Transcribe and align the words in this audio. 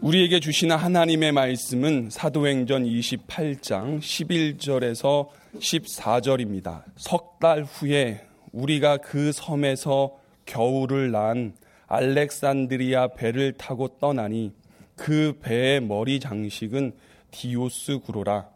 우리에게 0.00 0.40
주시는 0.40 0.76
하나님의 0.76 1.32
말씀은 1.32 2.08
사도행전 2.10 2.84
28장 2.84 3.98
11절에서 4.00 5.28
14절입니다. 5.58 6.84
석 6.96 7.38
달 7.40 7.64
후에 7.64 8.20
우리가 8.52 8.98
그 8.98 9.32
섬에서 9.32 10.16
겨울을 10.46 11.10
난 11.10 11.54
알렉산드리아 11.86 13.08
배를 13.08 13.52
타고 13.52 13.88
떠나니 13.98 14.52
그 14.94 15.38
배의 15.42 15.80
머리 15.80 16.20
장식은 16.20 16.92
디오스 17.30 17.98
구로라. 18.00 18.48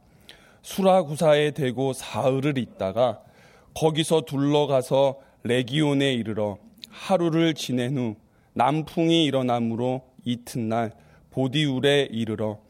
수라구사에 0.62 1.50
대고 1.50 1.92
사흘을 1.94 2.58
있다가 2.58 3.20
거기서 3.74 4.22
둘러가서 4.22 5.18
레기온에 5.42 6.12
이르러 6.12 6.58
하루를 6.90 7.54
지낸 7.54 7.96
후 7.98 8.16
남풍이 8.54 9.24
일어나므로 9.24 10.02
이튿날 10.24 10.92
보디울에 11.34 12.08
이르러 12.12 12.60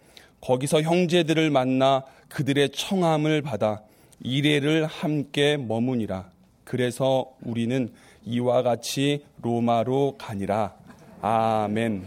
거기서 0.41 0.80
형제들을 0.80 1.50
만나 1.50 2.02
그들의 2.28 2.70
청함을 2.70 3.42
받아 3.42 3.82
이래를 4.20 4.87
함께 4.87 5.59
머무니라. 5.59 6.30
그래서 6.64 7.30
우리는 7.42 7.92
이와 8.24 8.62
같이 8.62 9.23
로마로 9.42 10.16
가니라. 10.18 10.74
아멘. 11.20 12.06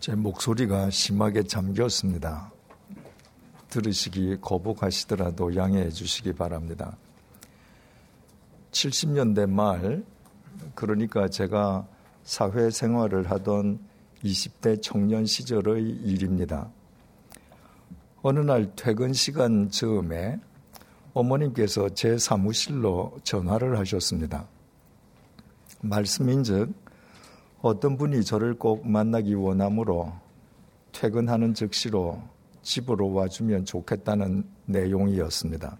제 0.00 0.14
목소리가 0.14 0.90
심하게 0.90 1.42
잠겼습니다. 1.42 2.52
들으시기 3.70 4.36
거북하시더라도 4.42 5.56
양해해 5.56 5.88
주시기 5.88 6.34
바랍니다. 6.34 6.96
70년대 8.72 9.48
말, 9.48 10.04
그러니까 10.74 11.28
제가 11.28 11.86
사회생활을 12.28 13.30
하던 13.30 13.78
20대 14.22 14.82
청년 14.82 15.24
시절의 15.24 15.82
일입니다. 15.82 16.68
어느 18.20 18.40
날 18.40 18.70
퇴근 18.76 19.14
시간 19.14 19.70
즈음에 19.70 20.38
어머님께서 21.14 21.88
제 21.94 22.18
사무실로 22.18 23.16
전화를 23.22 23.78
하셨습니다. 23.78 24.46
말씀인 25.80 26.44
즉, 26.44 26.74
어떤 27.62 27.96
분이 27.96 28.22
저를 28.24 28.58
꼭 28.58 28.86
만나기 28.86 29.32
원하므로 29.32 30.12
퇴근하는 30.92 31.54
즉시로 31.54 32.22
집으로 32.60 33.10
와주면 33.10 33.64
좋겠다는 33.64 34.44
내용이었습니다. 34.66 35.78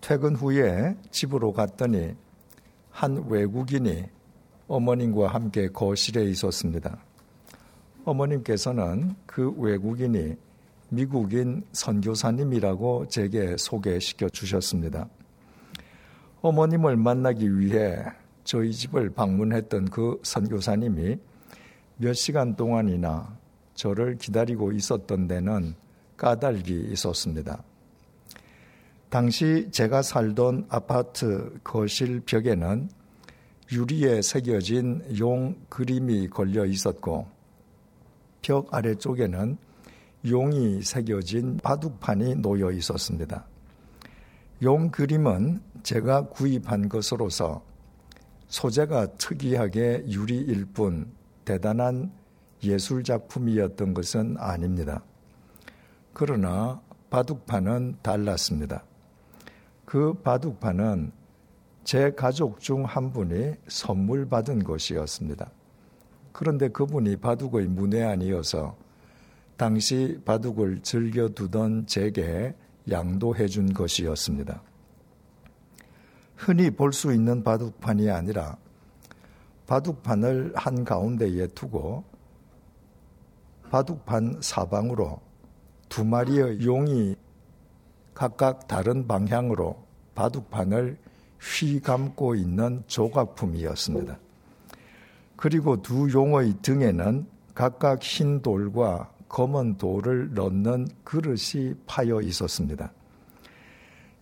퇴근 0.00 0.34
후에 0.36 0.96
집으로 1.10 1.52
갔더니 1.52 2.16
한 2.90 3.26
외국인이 3.28 4.06
어머님과 4.72 5.28
함께 5.28 5.68
거실에 5.68 6.24
있었습니다. 6.30 6.96
어머님께서는 8.06 9.14
그 9.26 9.50
외국인이 9.58 10.34
미국인 10.88 11.62
선교사님이라고 11.72 13.06
제게 13.08 13.54
소개시켜 13.58 14.30
주셨습니다. 14.30 15.06
어머님을 16.40 16.96
만나기 16.96 17.58
위해 17.58 18.02
저희 18.44 18.72
집을 18.72 19.10
방문했던 19.10 19.90
그 19.90 20.18
선교사님이 20.22 21.18
몇 21.98 22.14
시간 22.14 22.56
동안이나 22.56 23.36
저를 23.74 24.16
기다리고 24.16 24.72
있었던 24.72 25.28
데는 25.28 25.74
까닭이 26.16 26.88
있었습니다. 26.92 27.62
당시 29.10 29.68
제가 29.70 30.00
살던 30.00 30.64
아파트 30.70 31.58
거실 31.62 32.20
벽에는 32.20 32.88
유리에 33.72 34.20
새겨진 34.20 35.18
용 35.18 35.56
그림이 35.70 36.28
걸려 36.28 36.66
있었고 36.66 37.26
벽 38.42 38.74
아래쪽에는 38.74 39.56
용이 40.28 40.82
새겨진 40.82 41.56
바둑판이 41.56 42.34
놓여 42.36 42.70
있었습니다. 42.70 43.46
용 44.60 44.90
그림은 44.90 45.62
제가 45.82 46.28
구입한 46.28 46.90
것으로서 46.90 47.62
소재가 48.48 49.16
특이하게 49.16 50.04
유리일 50.06 50.66
뿐 50.66 51.10
대단한 51.46 52.12
예술 52.62 53.02
작품이었던 53.02 53.94
것은 53.94 54.36
아닙니다. 54.38 55.02
그러나 56.12 56.78
바둑판은 57.08 57.96
달랐습니다. 58.02 58.84
그 59.86 60.12
바둑판은 60.12 61.21
제 61.84 62.12
가족 62.12 62.60
중 62.60 62.84
한 62.84 63.12
분이 63.12 63.54
선물 63.68 64.28
받은 64.28 64.64
것이었습니다. 64.64 65.50
그런데 66.32 66.68
그분이 66.68 67.16
바둑의 67.16 67.66
문외한이어서 67.66 68.76
당시 69.56 70.20
바둑을 70.24 70.82
즐겨 70.82 71.28
두던 71.28 71.86
제게 71.86 72.54
양도해 72.90 73.46
준 73.48 73.72
것이었습니다. 73.72 74.62
흔히 76.36 76.70
볼 76.70 76.92
수 76.92 77.12
있는 77.12 77.42
바둑판이 77.44 78.10
아니라 78.10 78.56
바둑판을 79.66 80.52
한 80.56 80.84
가운데에 80.84 81.46
두고 81.48 82.04
바둑판 83.70 84.38
사방으로 84.40 85.20
두 85.88 86.04
마리의 86.04 86.64
용이 86.64 87.16
각각 88.14 88.66
다른 88.66 89.06
방향으로 89.06 89.84
바둑판을 90.14 90.98
휘 91.42 91.80
감고 91.80 92.36
있는 92.36 92.84
조각품이었습니다. 92.86 94.16
그리고 95.36 95.82
두 95.82 96.10
용의 96.12 96.54
등에는 96.62 97.26
각각 97.54 98.00
흰 98.00 98.40
돌과 98.42 99.10
검은 99.28 99.76
돌을 99.76 100.34
넣는 100.34 100.86
그릇이 101.02 101.74
파여 101.86 102.20
있었습니다. 102.20 102.92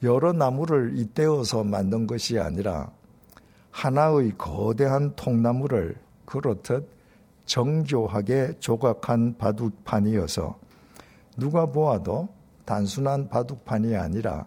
여러 0.03 0.33
나무를 0.33 0.97
잇대어서 0.97 1.63
만든 1.63 2.07
것이 2.07 2.39
아니라 2.39 2.91
하나의 3.71 4.33
거대한 4.39 5.15
통나무를 5.15 5.97
그렇듯 6.25 6.89
정교하게 7.45 8.55
조각한 8.61 9.37
바둑판이어서 9.37 10.59
누가 11.37 11.67
보아도 11.67 12.29
단순한 12.65 13.29
바둑판이 13.29 13.95
아니라 13.95 14.47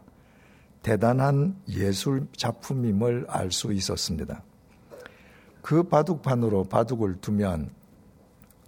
대단한 0.83 1.55
예술 1.69 2.27
작품임을 2.35 3.25
알 3.29 3.51
수 3.51 3.71
있었습니다. 3.73 4.43
그 5.61 5.83
바둑판으로 5.83 6.65
바둑을 6.65 7.21
두면 7.21 7.71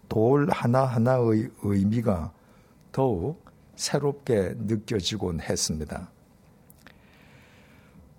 돌 0.08 0.50
하나하나의 0.50 1.50
의미가 1.62 2.32
더욱 2.94 3.44
새롭게 3.76 4.54
느껴지곤 4.58 5.42
했습니다. 5.42 6.10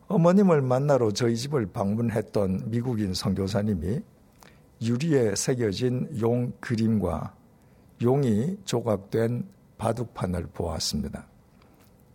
어머님을 0.08 0.60
만나러 0.60 1.10
저희 1.10 1.34
집을 1.36 1.66
방문했던 1.72 2.70
미국인 2.70 3.14
선교사님이 3.14 4.02
유리에 4.82 5.34
새겨진 5.34 6.20
용 6.20 6.52
그림과 6.60 7.34
용이 8.02 8.58
조각된 8.66 9.48
바둑판을 9.78 10.48
보았습니다. 10.52 11.26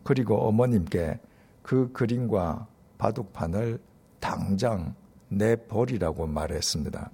그리고 0.03 0.48
어머님께 0.48 1.19
그 1.61 1.91
그림과 1.91 2.67
바둑판을 2.97 3.79
당장 4.19 4.95
내버리라고 5.29 6.27
말했습니다. 6.27 7.11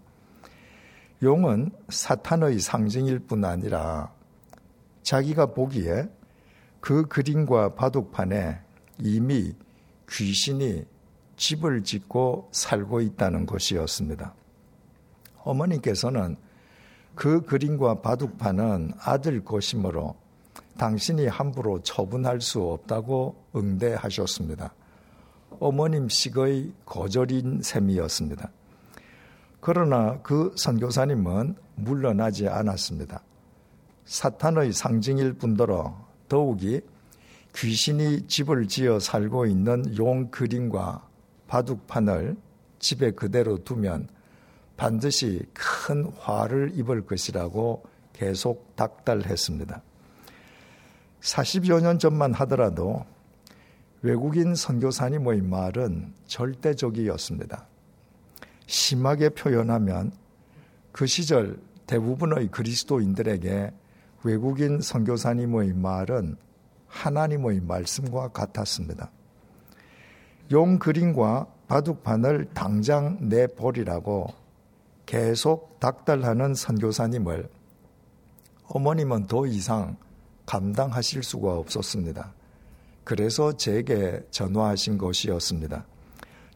용은 1.24 1.72
사탄의 1.90 2.60
상징일 2.60 3.20
뿐 3.20 3.46
아니라 3.46 4.12
자기가 5.04 5.48
보기에 5.48 6.10
그 6.80 7.08
그림과 7.08 7.76
바둑판에 7.76 8.60
이미 9.00 9.56
귀신이 10.10 10.86
집을 11.38 11.84
짓고 11.84 12.50
살고 12.52 13.02
있다는 13.02 13.46
것이었습니다. 13.46 14.34
어머니께서는 15.44 16.38
그 17.16 17.42
그림과 17.42 18.02
바둑판은 18.02 18.94
아들 19.00 19.44
것이므로 19.44 20.16
당신이 20.78 21.28
함부로 21.28 21.82
처분할 21.82 22.42
수 22.42 22.62
없다고 22.62 23.36
응대하셨습니다. 23.56 24.74
어머님식의 25.60 26.74
거절인 26.86 27.62
셈이었습니다. 27.64 28.52
그러나 29.60 30.20
그 30.22 30.54
선교사님은 30.56 31.56
물러나지 31.76 32.48
않았습니다. 32.48 33.24
사탄의 34.06 34.72
상징일 34.72 35.34
뿐더러 35.34 36.08
더욱이 36.30 36.82
귀신이 37.56 38.28
집을 38.28 38.68
지어 38.68 39.00
살고 39.00 39.48
있는 39.48 39.98
용 39.98 40.30
그림과 40.30 41.08
바둑판을 41.48 42.38
집에 42.80 43.12
그대로 43.12 43.64
두면 43.64 44.08
반드시 44.78 45.44
큰 45.54 46.12
화를 46.20 46.74
입을 46.76 47.06
것이라고 47.06 47.84
계속 48.14 48.76
닥달했습니다. 48.76 49.82
40여 51.22 51.82
년 51.82 52.00
전만 52.00 52.34
하더라도 52.34 53.06
외국인 54.02 54.56
선교사님의 54.56 55.42
말은 55.42 56.14
절대적이었습니다. 56.28 57.68
심하게 58.68 59.30
표현하면 59.30 60.12
그 60.92 61.08
시절 61.08 61.60
대부분의 61.88 62.50
그리스도인들에게 62.50 63.72
외국인 64.24 64.82
선교사님의 64.82 65.74
말은 65.74 66.38
하나님의 66.88 67.62
말씀과 67.62 68.30
같았습니다. 68.30 69.12
용 70.52 70.80
그림과 70.80 71.48
바둑판을 71.68 72.50
당장 72.54 73.18
내버리라고 73.22 74.28
계속 75.06 75.80
닥달하는 75.80 76.54
선교사님을 76.54 77.50
어머님은 78.68 79.28
더 79.28 79.46
이상 79.46 79.98
감당하실 80.48 81.22
수가 81.22 81.54
없었습니다. 81.60 82.34
그래서 83.04 83.56
제게 83.56 84.22
전화하신 84.32 84.98
것이었습니다. 84.98 85.86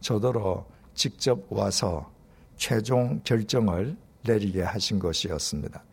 저더러 0.00 0.66
직접 0.94 1.46
와서 1.50 2.10
최종 2.56 3.20
결정을 3.22 3.96
내리게 4.24 4.62
하신 4.62 4.98
것이었습니다. 4.98 5.84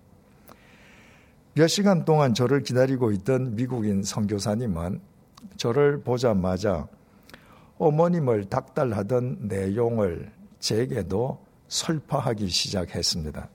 몇 1.53 1.67
시간 1.67 2.05
동안 2.05 2.33
저를 2.33 2.63
기다리고 2.63 3.11
있던 3.11 3.55
미국인 3.55 4.01
선교사님은 4.03 5.01
저를 5.57 6.01
보자마자 6.01 6.87
어머님을 7.77 8.45
닥달하던 8.45 9.47
내용을 9.47 10.31
제게도 10.59 11.45
설파하기 11.67 12.47
시작했습니다. 12.47 13.49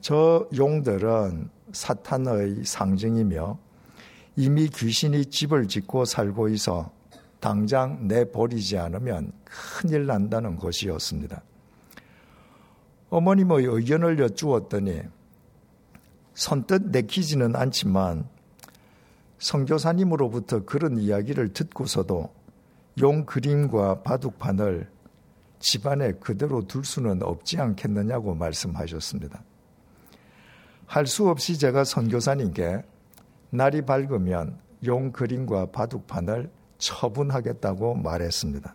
저 0.00 0.48
용들은 0.56 1.50
사탄의 1.72 2.64
상징이며 2.64 3.58
이미 4.36 4.68
귀신이 4.68 5.26
집을 5.26 5.68
짓고 5.68 6.04
살고 6.04 6.48
있어 6.48 6.90
당장 7.40 8.06
내버리지 8.08 8.78
않으면 8.78 9.32
큰일 9.44 10.06
난다는 10.06 10.56
것이었습니다. 10.56 11.42
어머님의 13.10 13.64
의견을 13.64 14.18
여쭈었더니 14.18 15.02
선뜻 16.34 16.90
내키지는 16.90 17.56
않지만 17.56 18.28
성교사님으로부터 19.38 20.64
그런 20.64 20.98
이야기를 20.98 21.52
듣고서도 21.52 22.32
용 23.00 23.24
그림과 23.26 24.02
바둑판을 24.02 24.88
집안에 25.58 26.12
그대로 26.12 26.66
둘 26.66 26.84
수는 26.84 27.22
없지 27.22 27.58
않겠느냐고 27.58 28.34
말씀하셨습니다. 28.34 29.42
할 30.90 31.06
수 31.06 31.28
없이 31.28 31.56
제가 31.56 31.84
선교사님께 31.84 32.82
날이 33.50 33.82
밝으면 33.82 34.58
용 34.86 35.12
그림과 35.12 35.66
바둑판을 35.66 36.50
처분하겠다고 36.78 37.94
말했습니다. 37.94 38.74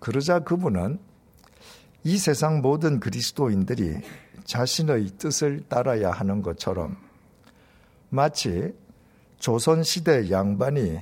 그러자 0.00 0.40
그분은 0.40 0.98
이 2.02 2.18
세상 2.18 2.60
모든 2.60 2.98
그리스도인들이 2.98 3.98
자신의 4.42 5.10
뜻을 5.16 5.62
따라야 5.68 6.10
하는 6.10 6.42
것처럼 6.42 6.96
마치 8.08 8.74
조선시대 9.38 10.28
양반이 10.32 10.98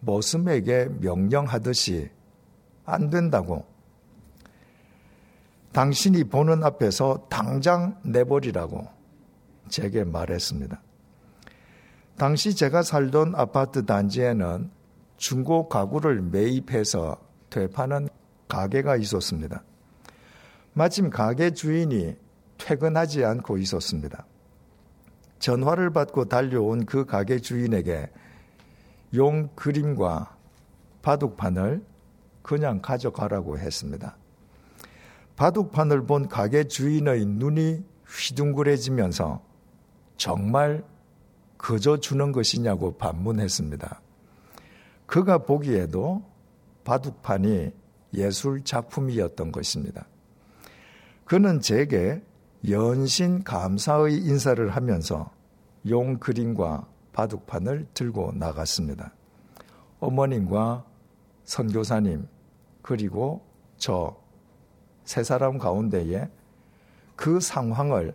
모슴에게 0.00 0.88
명령하듯이 1.00 2.10
안 2.84 3.08
된다고 3.08 3.71
당신이 5.72 6.24
보는 6.24 6.62
앞에서 6.64 7.26
당장 7.30 7.98
내버리라고 8.04 8.86
제게 9.68 10.04
말했습니다. 10.04 10.80
당시 12.18 12.54
제가 12.54 12.82
살던 12.82 13.34
아파트 13.34 13.86
단지에는 13.86 14.70
중고 15.16 15.68
가구를 15.68 16.20
매입해서 16.20 17.16
되파는 17.48 18.08
가게가 18.48 18.96
있었습니다. 18.96 19.64
마침 20.74 21.08
가게 21.08 21.52
주인이 21.52 22.16
퇴근하지 22.58 23.24
않고 23.24 23.56
있었습니다. 23.58 24.26
전화를 25.38 25.92
받고 25.92 26.26
달려온 26.26 26.84
그 26.84 27.06
가게 27.06 27.38
주인에게 27.38 28.10
용 29.14 29.48
그림과 29.54 30.36
바둑판을 31.00 31.84
그냥 32.42 32.80
가져가라고 32.82 33.58
했습니다. 33.58 34.16
바둑판을 35.42 36.06
본 36.06 36.28
가게 36.28 36.62
주인의 36.68 37.24
눈이 37.26 37.84
휘둥그레지면서 38.06 39.42
정말 40.16 40.84
그저 41.56 41.96
주는 41.96 42.30
것이냐고 42.30 42.96
반문했습니다. 42.96 44.00
그가 45.06 45.38
보기에도 45.38 46.22
바둑판이 46.84 47.72
예술 48.14 48.62
작품이었던 48.62 49.50
것입니다. 49.50 50.06
그는 51.24 51.60
제게 51.60 52.22
연신 52.68 53.42
감사의 53.42 54.18
인사를 54.18 54.70
하면서 54.70 55.32
용 55.88 56.20
그림과 56.20 56.86
바둑판을 57.12 57.88
들고 57.94 58.30
나갔습니다. 58.36 59.12
어머님과 59.98 60.84
선교사님 61.42 62.28
그리고 62.80 63.44
저 63.76 64.21
세 65.04 65.22
사람 65.22 65.58
가운데에 65.58 66.28
그 67.16 67.40
상황을 67.40 68.14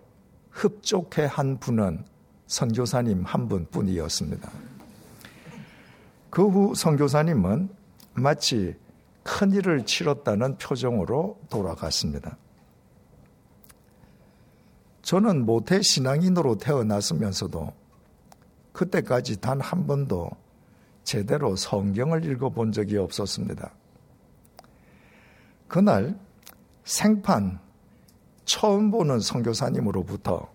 흡족해 0.51 1.25
한 1.25 1.57
분은 1.60 2.04
선교사님 2.48 3.24
한 3.24 3.48
분뿐이었습니다. 3.48 4.51
그 6.30 6.44
후 6.48 6.75
선교사님은 6.75 7.69
마치 8.13 8.75
큰 9.24 9.51
일을 9.51 9.86
치렀다는 9.86 10.57
표정으로 10.57 11.39
돌아갔습니다. 11.50 12.38
저는 15.01 15.45
모태 15.45 15.81
신앙인으로 15.81 16.57
태어났으면서도 16.57 17.74
그때까지 18.74 19.39
단 19.42 19.60
한 19.62 19.88
번도 19.88 20.30
제대로 21.04 21.56
성경을 21.56 22.25
읽어본 22.25 22.72
적이 22.72 22.98
없었습니다. 22.98 23.72
그날 25.68 26.18
생판 26.88 27.60
처음 28.45 28.92
보는 28.92 29.19
선교사님으로부터 29.19 30.50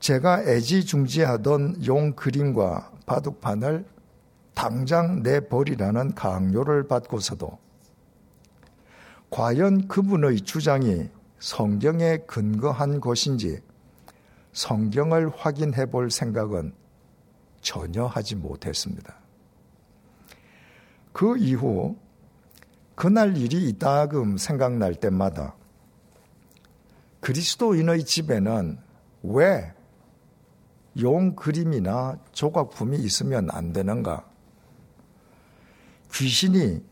제가 0.00 0.42
애지중지하던 0.42 1.86
용 1.86 2.14
그림과 2.14 2.90
바둑판을 3.06 3.86
당장 4.52 5.22
내버리라는 5.22 6.16
강요를 6.16 6.88
받고서도 6.88 7.56
과연 9.30 9.86
그분의 9.86 10.40
주장이 10.40 11.08
성경에 11.38 12.18
근거한 12.26 13.00
것인지 13.00 13.60
성경을 14.52 15.30
확인해 15.36 15.86
볼 15.86 16.10
생각은 16.10 16.74
전혀 17.60 18.06
하지 18.06 18.34
못했습니다. 18.34 19.14
그 21.12 21.38
이후 21.38 21.96
그날 22.94 23.36
일이 23.36 23.68
이따금 23.68 24.36
생각날 24.36 24.94
때마다 24.94 25.54
그리스도인의 27.20 28.04
집에는 28.04 28.78
왜 29.22 29.72
용 31.00 31.34
그림이나 31.34 32.18
조각품이 32.32 32.98
있으면 32.98 33.48
안 33.50 33.72
되는가? 33.72 34.26
귀신이 36.12 36.82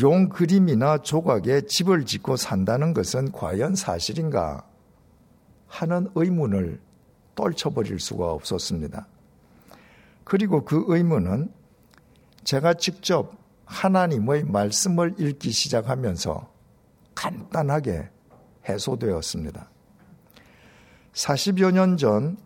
용 0.00 0.28
그림이나 0.30 0.98
조각에 0.98 1.62
집을 1.66 2.06
짓고 2.06 2.36
산다는 2.36 2.94
것은 2.94 3.32
과연 3.32 3.74
사실인가? 3.74 4.66
하는 5.66 6.08
의문을 6.14 6.80
떨쳐버릴 7.34 7.98
수가 7.98 8.32
없었습니다. 8.32 9.06
그리고 10.22 10.64
그 10.64 10.84
의문은 10.86 11.52
제가 12.44 12.74
직접 12.74 13.32
하나님의 13.66 14.44
말씀을 14.44 15.14
읽기 15.18 15.50
시작하면서 15.50 16.52
간단하게 17.14 18.08
해소되었습니다. 18.68 19.70
40여 21.12 21.72
년 21.72 21.96
전 21.96 22.36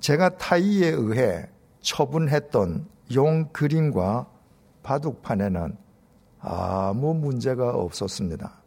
제가 0.00 0.36
타이에 0.36 0.88
의해 0.88 1.48
처분했던 1.80 2.86
용 3.14 3.48
그림과 3.52 4.28
바둑판에는 4.82 5.78
아무 6.40 7.14
문제가 7.14 7.70
없었습니다. 7.70 8.62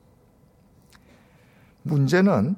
문제는 1.84 2.55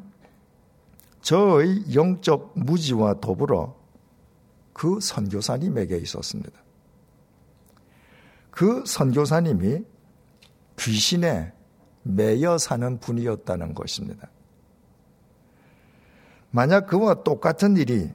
저의 1.22 1.94
영적 1.94 2.54
무지와 2.56 3.20
더불어 3.20 3.76
그 4.72 5.00
선교사님에게 5.02 5.98
있었습니다. 5.98 6.58
그 8.60 8.84
선교사님이 8.86 9.86
귀신에 10.78 11.54
매여 12.04 12.58
사는 12.58 13.00
분이었다는 13.00 13.74
것입니다. 13.74 14.30
만약 16.52 16.88
그와 16.88 17.24
똑같은 17.24 17.78
일이 17.78 18.12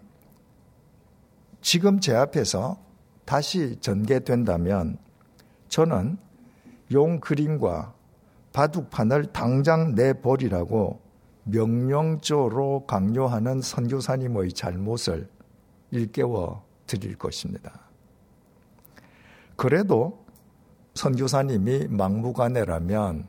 지금 1.62 1.98
제 1.98 2.14
앞에서 2.14 2.78
다시 3.24 3.78
전개된다면 3.80 4.98
저는 5.68 6.18
용 6.92 7.20
그림과 7.20 7.94
바둑판을 8.52 9.32
당장 9.32 9.94
내버리라고 9.94 11.00
명령조로 11.44 12.84
강요하는 12.86 13.62
선교사님의 13.62 14.52
잘못을 14.52 15.26
일깨워 15.90 16.66
드릴 16.86 17.16
것입니다. 17.16 17.88
그래도 19.56 20.23
선교사님이 20.94 21.88
막무가내라면 21.88 23.26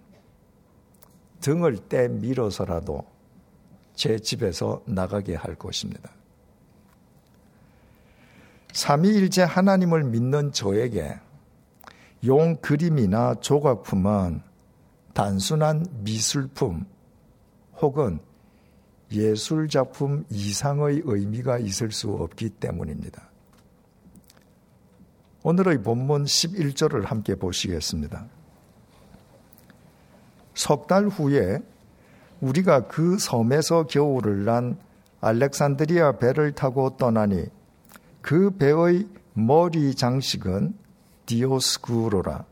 등을 1.42 1.78
떼 1.90 2.08
밀어서라도 2.08 3.06
제 3.94 4.20
집에서 4.20 4.82
나가게 4.86 5.36
할 5.36 5.56
것입니다. 5.56 6.10
삼위일체 8.74 9.44
하나님을 9.44 10.04
믿는 10.04 10.52
저에게 10.52 11.18
용 12.26 12.58
그림이나 12.58 13.36
조각품은 13.36 14.42
단순한 15.14 15.86
미술품 16.04 16.86
혹은 17.82 18.20
예술작품 19.12 20.26
이상의 20.30 21.04
의미가 21.06 21.60
있을 21.60 21.92
수 21.92 22.12
없기 22.12 22.50
때문입니다. 22.50 23.30
오늘의 25.48 25.84
본문 25.84 26.24
11절을 26.24 27.06
함께 27.06 27.36
보시겠습니다. 27.36 28.26
석 30.56 30.88
달 30.88 31.06
후에 31.06 31.60
우리가 32.42 32.88
그 32.88 33.20
섬에서 33.20 33.86
겨울을 33.86 34.46
난 34.46 34.80
알렉산드리아 35.22 36.14
배를 36.14 36.54
타고 36.54 36.98
떠나니 36.98 37.46
그 38.24 38.58
배의 38.58 39.08
머리 39.34 39.94
장식은 39.94 40.74
디오스구로라. 41.28 42.44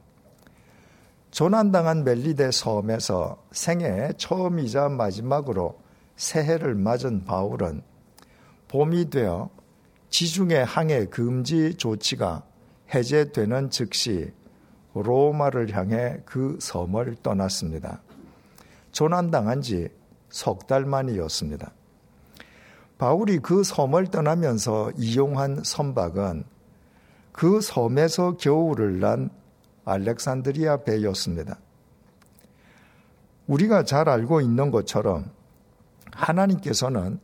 조난당한 1.31 2.03
멜리데 2.03 2.51
섬에서 2.51 3.43
생애 3.51 4.13
처음이자 4.17 4.89
마지막으로 4.89 5.79
새해를 6.15 6.75
맞은 6.75 7.25
바울은 7.25 7.81
봄이 8.67 9.09
되어 9.09 9.49
지중해 10.11 10.63
항해 10.67 11.05
금지 11.07 11.73
조치가 11.73 12.52
해제되는 12.93 13.69
즉시 13.69 14.31
로마를 14.93 15.75
향해 15.75 16.21
그 16.25 16.57
섬을 16.61 17.17
떠났습니다. 17.23 18.01
조난당한 18.91 19.61
지 19.61 19.89
석 20.33 20.65
달 20.65 20.83
만이었습니다. 20.83 21.71
바울이 22.97 23.37
그 23.37 23.63
섬을 23.63 24.07
떠나면서 24.07 24.91
이용한 24.97 25.61
선박은 25.63 26.43
그 27.31 27.61
섬에서 27.61 28.37
겨울을 28.37 28.99
난 28.99 29.29
알렉산드리아 29.85 30.77
배였습니다. 30.77 31.59
우리가 33.45 33.83
잘 33.83 34.09
알고 34.09 34.41
있는 34.41 34.71
것처럼 34.71 35.29
하나님께서는 36.11 37.19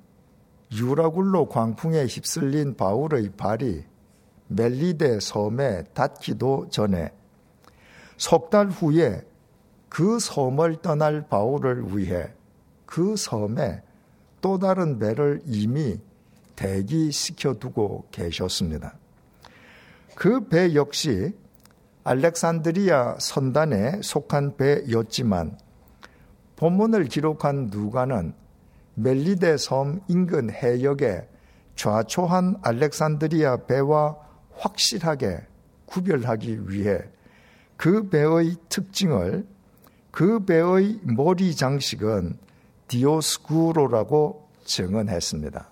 유라굴로 0.71 1.49
광풍에 1.49 2.05
휩쓸린 2.05 2.75
바울의 2.75 3.31
발이 3.37 3.85
멜리데 4.49 5.19
섬에 5.19 5.83
닿기도 5.93 6.67
전에 6.69 7.11
석 8.17 8.49
달 8.49 8.67
후에 8.67 9.25
그 9.87 10.19
섬을 10.19 10.81
떠날 10.81 11.27
바울을 11.27 11.97
위해 11.97 12.31
그 12.85 13.15
섬에 13.15 13.81
또 14.41 14.59
다른 14.59 14.99
배를 14.99 15.41
이미 15.45 15.97
대기시켜 16.55 17.55
두고 17.55 18.05
계셨습니다. 18.11 18.95
그 20.15 20.47
배 20.49 20.75
역시 20.75 21.33
알렉산드리아 22.03 23.17
선단에 23.19 24.01
속한 24.01 24.57
배였지만 24.57 25.57
본문을 26.55 27.05
기록한 27.05 27.67
누가는 27.71 28.33
멜리데 28.95 29.57
섬 29.57 30.01
인근 30.07 30.49
해역에 30.49 31.27
좌초한 31.75 32.57
알렉산드리아 32.63 33.57
배와 33.65 34.17
확실하게 34.59 35.45
구별하기 35.85 36.69
위해 36.69 36.99
그 37.77 38.09
배의 38.09 38.57
특징을 38.69 39.47
그 40.11 40.45
배의 40.45 40.99
머리 41.03 41.55
장식은 41.55 42.37
디오스쿠로라고 42.87 44.49
증언했습니다. 44.65 45.69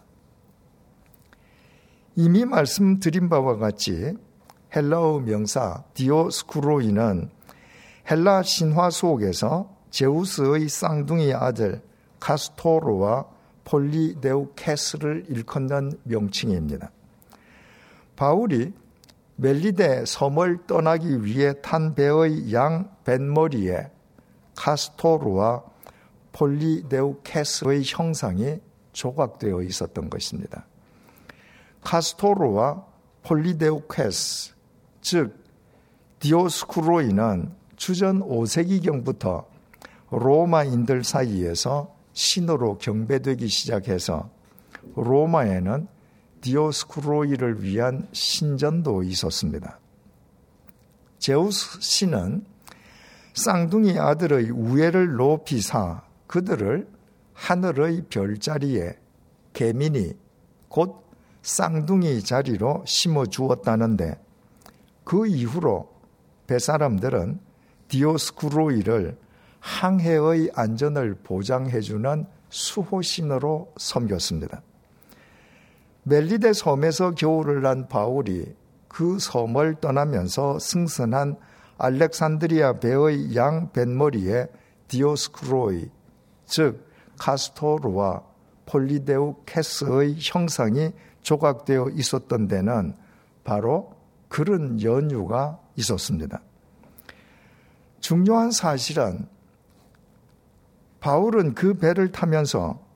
이미 2.16 2.46
말씀드린 2.46 3.30
바와 3.30 3.58
같이 3.58 4.16
헬라어 4.76 5.20
명사 5.20 5.84
디오스쿠로이는 5.94 7.30
헬라 8.10 8.44
신화 8.44 8.90
속에서 8.90 9.76
제우스의 9.92 10.70
쌍둥이 10.70 11.34
아들 11.34 11.82
카스토로와 12.20 13.26
폴리데우케스를 13.66 15.26
일컫는 15.30 16.00
명칭입니다. 16.04 16.92
바울이 18.18 18.74
멜리데 19.38 20.04
섬을 20.06 20.66
떠나기 20.68 21.24
위해 21.24 21.54
탄 21.62 21.96
배의 21.96 22.52
양 22.52 22.92
뱃머리에 23.06 23.92
카스토르와 24.56 25.64
폴리데우케스의 26.34 27.84
형상이 27.86 28.60
조각되어 28.92 29.62
있었던 29.62 30.10
것입니다. 30.10 30.66
카스토르와 31.82 32.84
폴리데우케스, 33.24 34.54
즉 35.02 35.36
디오스쿠로이는 36.20 37.52
주전 37.76 38.22
5세기경부터 38.22 39.46
로마인들 40.10 41.04
사이에서 41.04 41.96
신으로 42.14 42.80
경배되기 42.80 43.48
시작해서 43.48 44.30
로마에는 44.96 45.88
디오스쿠로이를 46.42 47.64
위한 47.64 48.08
신전도 48.12 49.04
있었습니다. 49.04 49.80
제우스 51.20 51.82
신은 51.82 52.46
쌍둥이 53.34 54.00
아들의 54.00 54.50
우애를 54.52 55.16
높이 55.16 55.62
사 55.62 56.04
그들을 56.28 56.88
하늘의 57.34 58.06
별자리에 58.10 58.98
개민이 59.54 60.14
곧 60.68 61.04
쌍둥이 61.42 62.24
자리로 62.24 62.84
심어 62.86 63.26
주었다는데 63.26 64.20
그 65.04 65.28
이후로 65.28 65.90
배사람들은 66.48 67.40
디오스쿠로이를 67.88 69.18
항해의 69.60 70.52
안전을 70.54 71.16
보장해주는 71.24 72.26
수호신으로 72.50 73.74
섬겼습니다. 73.78 74.62
멜리데 76.08 76.54
섬에서 76.54 77.12
겨울을 77.12 77.62
난 77.62 77.90
바울이 77.90 78.56
그 78.88 79.20
섬을 79.20 79.76
떠나면서 79.82 80.58
승선한 80.58 81.36
알렉산드리아 81.78 82.80
배의 82.80 83.36
양 83.36 83.72
뱃머리에 83.74 84.48
디오스크로이, 84.88 85.90
즉 86.46 86.88
카스토르와 87.20 88.24
폴리데우케스의 88.66 90.16
형상이 90.18 90.92
조각되어 91.24 91.90
있었던 91.94 92.48
데는 92.48 92.96
바로 93.44 93.94
그런 94.30 94.82
연유가 94.82 95.60
있었습니다. 95.76 96.42
중요한 98.00 98.52
사실은 98.52 99.28
바울은 101.02 101.54
그 101.54 101.74
배를 101.74 102.14
타면서 102.14 102.87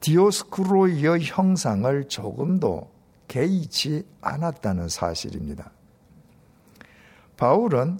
디오스크로이의 0.00 1.24
형상을 1.24 2.08
조금도 2.08 2.90
개의치 3.26 4.06
않았다는 4.20 4.88
사실입니다. 4.88 5.70
바울은 7.36 7.98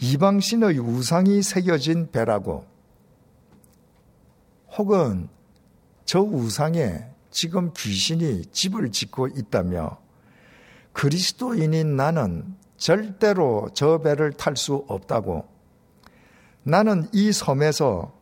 이방신의 0.00 0.78
우상이 0.78 1.42
새겨진 1.42 2.10
배라고 2.10 2.64
혹은 4.76 5.28
저 6.04 6.20
우상에 6.20 7.06
지금 7.30 7.72
귀신이 7.76 8.46
집을 8.46 8.90
짓고 8.92 9.28
있다며 9.28 9.98
그리스도인인 10.92 11.96
나는 11.96 12.54
절대로 12.76 13.68
저 13.74 13.98
배를 13.98 14.32
탈 14.32 14.56
수 14.56 14.84
없다고 14.88 15.48
나는 16.64 17.08
이 17.12 17.32
섬에서 17.32 18.12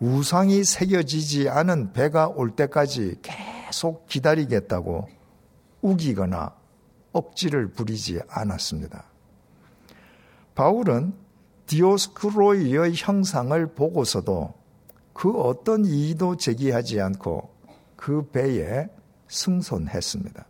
우상이 0.00 0.62
새겨지지 0.64 1.48
않은 1.48 1.92
배가 1.92 2.28
올 2.28 2.50
때까지 2.54 3.16
계속 3.22 4.06
기다리겠다고 4.06 5.08
우기거나 5.80 6.54
억지를 7.12 7.68
부리지 7.68 8.20
않았습니다. 8.28 9.04
바울은 10.54 11.14
디오스크로이의 11.66 12.94
형상을 12.94 13.74
보고서도 13.74 14.54
그 15.12 15.30
어떤 15.40 15.84
이의도 15.86 16.36
제기하지 16.36 17.00
않고 17.00 17.54
그 17.96 18.28
배에 18.30 18.88
승선했습니다. 19.28 20.46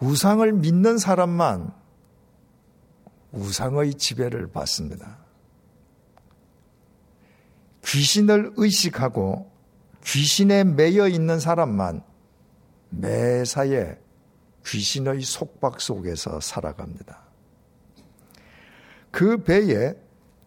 우상을 0.00 0.52
믿는 0.52 0.98
사람만 0.98 1.72
우상의 3.32 3.94
지배를 3.94 4.48
받습니다. 4.48 5.23
귀신을 7.94 8.54
의식하고 8.56 9.52
귀신에 10.04 10.64
매여 10.64 11.06
있는 11.06 11.38
사람만 11.38 12.02
매사에 12.90 13.96
귀신의 14.66 15.22
속박 15.22 15.80
속에서 15.80 16.40
살아갑니다. 16.40 17.20
그 19.12 19.44
배에 19.44 19.94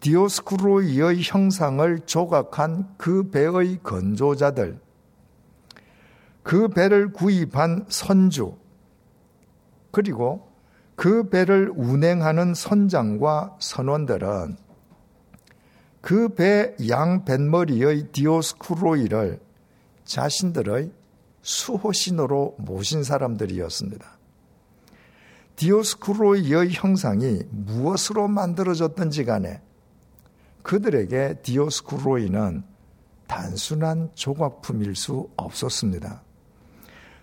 디오스쿠로이의 0.01 1.22
형상을 1.22 2.00
조각한 2.06 2.94
그 2.98 3.30
배의 3.30 3.80
건조자들, 3.82 4.82
그 6.44 6.68
배를 6.68 7.13
구입한 7.13 7.86
선주, 7.88 8.58
그리고 9.92 10.51
그 10.98 11.30
배를 11.30 11.72
운행하는 11.74 12.54
선장과 12.54 13.56
선원들은 13.62 14.66
그 16.01 16.30
배 16.30 16.75
양 16.88 17.25
뱃머리의 17.25 18.10
디오스쿠로이를 18.12 19.39
자신들의 20.06 20.92
수호신으로 21.42 22.56
모신 22.60 23.04
사람들이었습니다. 23.04 24.18
디오스쿠로이의 25.56 26.72
형상이 26.72 27.42
무엇으로 27.50 28.27
만들어졌든지 28.27 29.25
간에 29.25 29.62
그들에게 30.63 31.42
디오스쿠로이는 31.42 32.63
단순한 33.27 34.12
조각품일 34.13 34.96
수 34.96 35.30
없었습니다. 35.36 36.22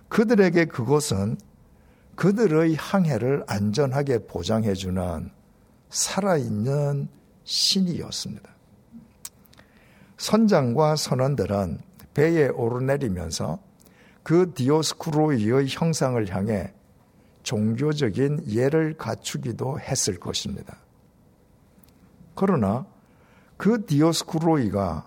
그들에게 0.08 0.66
그것은 0.66 1.36
그들의 2.16 2.74
항해를 2.74 3.44
안전하게 3.46 4.26
보장해주는 4.26 5.30
살아있는 5.90 7.08
신이었습니다. 7.44 8.53
선장과 10.16 10.96
선원들은 10.96 11.80
배에 12.14 12.48
오르내리면서 12.48 13.58
그 14.22 14.52
디오스쿠로이의 14.54 15.66
형상을 15.68 16.34
향해 16.34 16.72
종교적인 17.42 18.44
예를 18.48 18.96
갖추기도 18.96 19.78
했을 19.78 20.18
것입니다. 20.18 20.78
그러나 22.34 22.86
그 23.56 23.84
디오스쿠로이가 23.84 25.06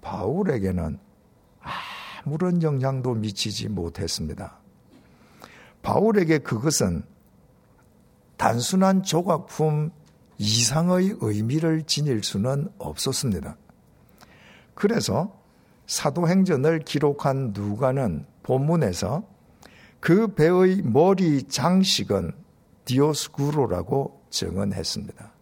바울에게는 0.00 0.98
아무런 2.24 2.62
영향도 2.62 3.14
미치지 3.14 3.68
못했습니다. 3.68 4.58
바울에게 5.82 6.38
그것은 6.38 7.02
단순한 8.36 9.02
조각품 9.02 9.90
이상의 10.38 11.16
의미를 11.20 11.82
지닐 11.82 12.22
수는 12.22 12.68
없었습니다. 12.78 13.56
그래서 14.78 15.36
사도행전을 15.88 16.84
기록한 16.84 17.50
누가는 17.52 18.24
본문에서 18.44 19.24
그 19.98 20.34
배의 20.36 20.82
머리 20.84 21.42
장식은 21.42 22.30
디오스쿠로라고 22.84 24.22
증언했습니다. 24.30 25.32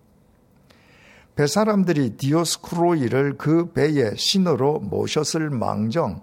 배 1.34 1.46
사람들이 1.46 2.16
디오스쿠로이를 2.16 3.36
그 3.36 3.72
배의 3.74 4.16
신으로 4.16 4.78
모셨을 4.80 5.50
망정 5.50 6.22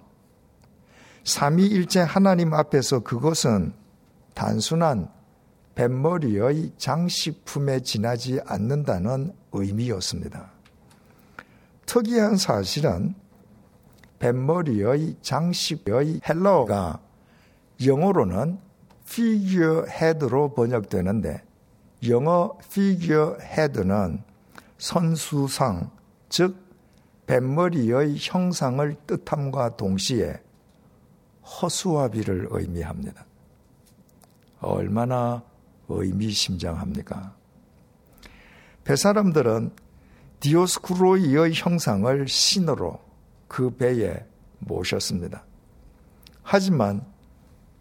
삼위일체 1.24 2.00
하나님 2.00 2.56
앞에서 2.56 3.02
그것은 3.02 3.74
단순한 4.34 5.08
뱃머리의 5.76 6.72
장식품에 6.80 7.82
지나지 7.82 8.40
않는다는 8.48 9.34
의미였습니다. 9.52 10.63
특이한 11.86 12.38
사실은 12.38 13.16
뱃머리의 14.20 15.18
장식의 15.22 16.22
헬러가 16.28 17.00
영어로는 17.86 18.60
figure 19.06 19.90
head로 19.90 20.54
번역되는데 20.54 21.44
영어 22.08 22.58
figure 22.64 23.36
head는 23.42 24.24
선수상, 24.78 25.92
즉 26.30 26.56
뱃머리의 27.26 28.18
형상을 28.20 28.96
뜻함과 29.08 29.78
동시에 29.78 30.42
허수아비를 31.44 32.48
의미합니다. 32.50 33.26
얼마나 34.60 35.44
의미심장합니까? 35.88 37.36
배 38.84 38.96
사람들은 38.96 39.72
디오스쿠로이의 40.44 41.54
형상을 41.54 42.28
신으로 42.28 43.00
그 43.48 43.70
배에 43.78 44.26
모셨습니다. 44.60 45.46
하지만 46.42 47.06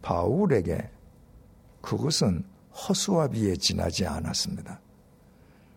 바울에게 0.01 0.89
그것은 1.81 2.45
허수아 2.73 3.31
비에 3.31 3.57
지나지 3.57 4.07
않았습니다. 4.07 4.79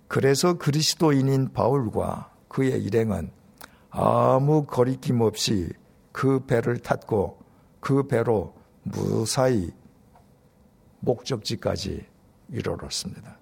그래서 0.07 0.59
그리스도인인 0.59 1.53
바울과 1.53 2.31
그의 2.49 2.83
일행은 2.83 3.31
아무 3.89 4.67
거리낌 4.67 5.21
없이 5.21 5.67
그 6.11 6.45
배를 6.45 6.77
탔고 6.77 7.39
그 7.79 8.05
배로 8.07 8.53
무사히 8.83 9.71
목적지까지 10.99 12.05
이르렀습니다. 12.49 13.39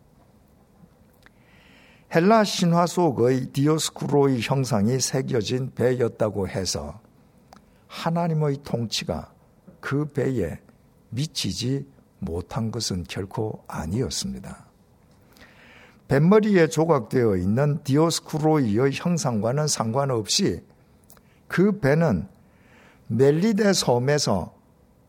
헬라 2.15 2.43
신화 2.43 2.85
속의 2.85 3.47
디오스쿠로의 3.53 4.39
형상이 4.39 4.99
새겨진 4.99 5.73
배였다고 5.73 6.47
해서 6.47 6.99
하나님의 7.87 8.59
통치가 8.63 9.33
그 9.79 10.05
배에 10.05 10.59
미치지 11.09 11.87
못한 12.19 12.69
것은 12.69 13.05
결코 13.09 13.63
아니었습니다. 13.67 14.63
뱃머리에 16.07 16.67
조각되어 16.67 17.37
있는 17.37 17.83
디오스쿠로이의 17.83 18.91
형상과는 18.93 19.65
상관없이 19.67 20.63
그 21.47 21.79
배는 21.79 22.27
멜리데 23.07 23.73
섬에서 23.73 24.53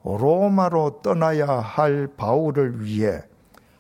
로마로 0.04 1.02
떠나야 1.02 1.48
할 1.48 2.08
바울을 2.16 2.82
위해 2.82 3.20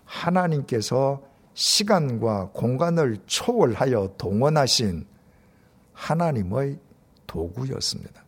하나님께서 0.04 1.33
시간과 1.54 2.50
공간을 2.52 3.18
초월하여 3.26 4.14
동원하신 4.18 5.06
하나님의 5.92 6.78
도구였습니다. 7.26 8.24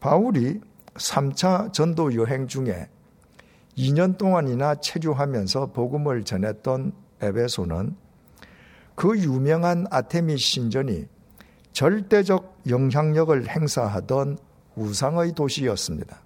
바울이 0.00 0.60
3차 0.94 1.72
전도 1.72 2.14
여행 2.14 2.46
중에 2.46 2.88
2년 3.76 4.18
동안이나 4.18 4.74
체류하면서 4.76 5.72
복음을 5.72 6.24
전했던 6.24 6.92
에베소는 7.22 7.96
그 8.94 9.18
유명한 9.18 9.86
아테미 9.90 10.36
신전이 10.36 11.06
절대적 11.72 12.62
영향력을 12.68 13.48
행사하던 13.48 14.38
우상의 14.76 15.32
도시였습니다. 15.32 16.21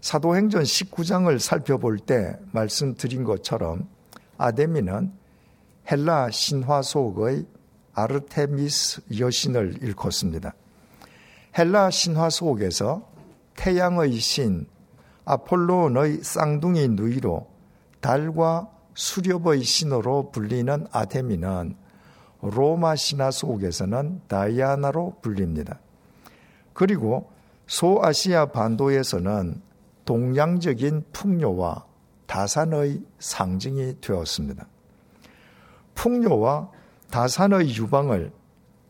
사도행전 0.00 0.62
19장을 0.62 1.38
살펴볼 1.38 1.98
때 1.98 2.36
말씀드린 2.52 3.24
것처럼 3.24 3.88
아데미는 4.38 5.12
헬라 5.90 6.30
신화 6.30 6.82
속의 6.82 7.44
아르테미스 7.92 9.02
여신을 9.18 9.82
일컫습니다. 9.82 10.54
헬라 11.58 11.90
신화 11.90 12.30
속에서 12.30 13.10
태양의 13.56 14.12
신 14.20 14.66
아폴론의 15.24 16.20
쌍둥이 16.22 16.88
누이로 16.88 17.46
달과 18.00 18.70
수렵의 18.94 19.62
신으로 19.62 20.30
불리는 20.30 20.86
아테미는 20.90 21.76
로마 22.40 22.96
신화 22.96 23.30
속에서는 23.30 24.22
다이아나로 24.28 25.18
불립니다. 25.20 25.78
그리고 26.72 27.30
소아시아 27.66 28.46
반도에서는 28.46 29.60
동양적인 30.04 31.04
풍요와 31.12 31.84
다산의 32.26 33.02
상징이 33.18 34.00
되었습니다. 34.00 34.66
풍요와 35.94 36.70
다산의 37.10 37.74
유방을 37.76 38.32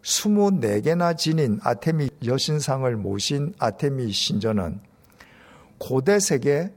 24개나 0.03 1.17
지닌 1.17 1.59
아테미 1.63 2.11
여신상을 2.25 2.97
모신 2.97 3.55
아테미 3.59 4.13
신전은 4.13 4.81
고대 5.79 6.19
세계 6.19 6.73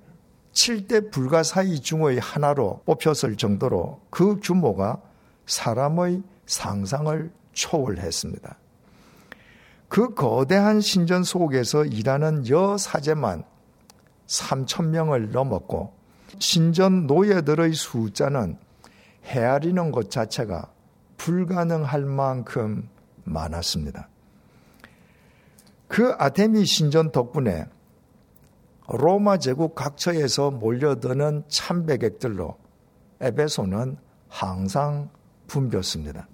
7대 0.54 1.12
불가사의 1.12 1.82
중의 1.82 2.19
하나로 2.19 2.82
뽑혔을 2.86 3.36
정도로 3.38 4.02
그 4.10 4.39
규모가 4.41 5.02
사람의 5.46 6.22
상상을 6.46 7.32
초월했습니다. 7.54 8.58
그 9.89 10.13
거대한 10.13 10.82
신전 10.82 11.24
속에서 11.24 11.86
일하는 11.86 12.48
여사제만 12.48 13.43
3천 14.34 14.88
명을 14.88 15.32
넘었고 15.32 15.93
신전 16.39 17.06
노예들의 17.06 17.74
숫자는 17.74 18.58
헤아리는 19.26 19.91
것 19.91 20.10
자체가 20.10 20.72
불가능할 21.17 22.02
만큼 22.06 22.89
많았습니다. 23.24 24.10
그 25.88 26.13
아테미 26.17 26.65
신전 26.65 27.12
덕분에 27.12 27.65
로마 28.88 29.38
제국 29.38 29.76
각처에서 29.76 30.52
몰려드는 30.52 31.43
참배객들로 31.48 32.58
에베소는 33.22 33.98
항상 34.28 35.10
붐볐습니다. 35.48 36.28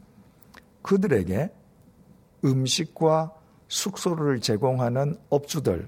그들에게 0.81 1.51
음식과 2.43 3.33
숙소를 3.67 4.39
제공하는 4.39 5.17
업주들, 5.29 5.87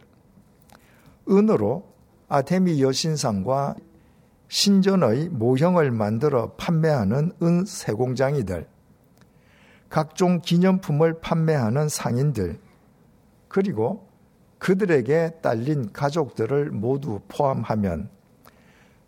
은으로 1.28 1.90
아테미 2.31 2.81
여신상과 2.81 3.75
신전의 4.47 5.29
모형을 5.31 5.91
만들어 5.91 6.53
판매하는 6.53 7.33
은 7.43 7.65
세공장이들, 7.65 8.69
각종 9.89 10.39
기념품을 10.39 11.19
판매하는 11.19 11.89
상인들, 11.89 12.57
그리고 13.49 14.07
그들에게 14.59 15.39
딸린 15.41 15.91
가족들을 15.91 16.71
모두 16.71 17.19
포함하면 17.27 18.09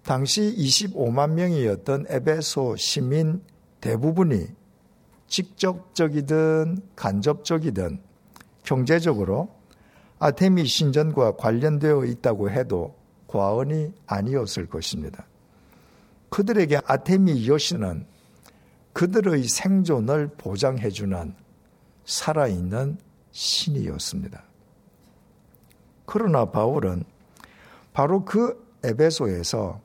당시 0.03 0.53
25만 0.57 1.31
명이었던 1.31 2.07
에베소 2.09 2.75
시민 2.75 3.41
대부분이 3.79 4.47
직접적이든 5.27 6.89
간접적이든 6.97 8.01
경제적으로 8.63 9.47
아테미 10.19 10.65
신전과 10.65 11.37
관련되어 11.37 12.03
있다고 12.03 12.49
해도 12.49 13.01
과언이 13.33 13.91
아니었을 14.05 14.67
것입니다. 14.67 15.25
그들에게 16.29 16.81
아테미 16.85 17.47
여신은 17.47 18.05
그들의 18.93 19.43
생존을 19.45 20.27
보장해주는 20.37 21.33
살아있는 22.05 22.99
신이었습니다. 23.31 24.43
그러나 26.05 26.45
바울은 26.45 27.05
바로 27.91 28.23
그 28.23 28.63
에베소에서 28.83 29.81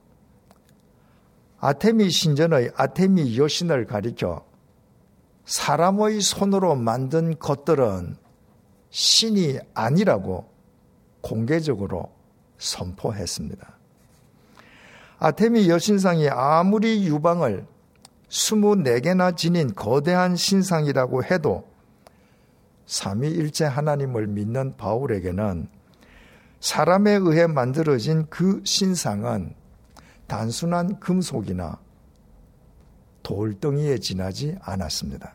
아테미 1.60 2.10
신전의 2.10 2.72
아테미 2.76 3.38
여신을 3.38 3.86
가리켜 3.86 4.44
사람의 5.46 6.20
손으로 6.20 6.74
만든 6.74 7.38
것들은 7.38 8.16
신이 8.90 9.58
아니라고 9.72 10.52
공개적으로 11.22 12.17
선포했습니다. 12.58 13.78
아테미 15.18 15.68
여신상이 15.68 16.28
아무리 16.28 17.06
유방을 17.06 17.66
24개나 18.28 19.36
지닌 19.36 19.74
거대한 19.74 20.36
신상이라고 20.36 21.24
해도 21.24 21.66
삼위일체 22.86 23.64
하나님을 23.64 24.26
믿는 24.26 24.76
바울에게는 24.76 25.68
사람에 26.60 27.12
의해 27.12 27.46
만들어진 27.46 28.26
그 28.28 28.60
신상은 28.64 29.54
단순한 30.26 31.00
금속이나 31.00 31.78
돌덩이에 33.22 33.98
지나지 33.98 34.56
않았습니다. 34.60 35.34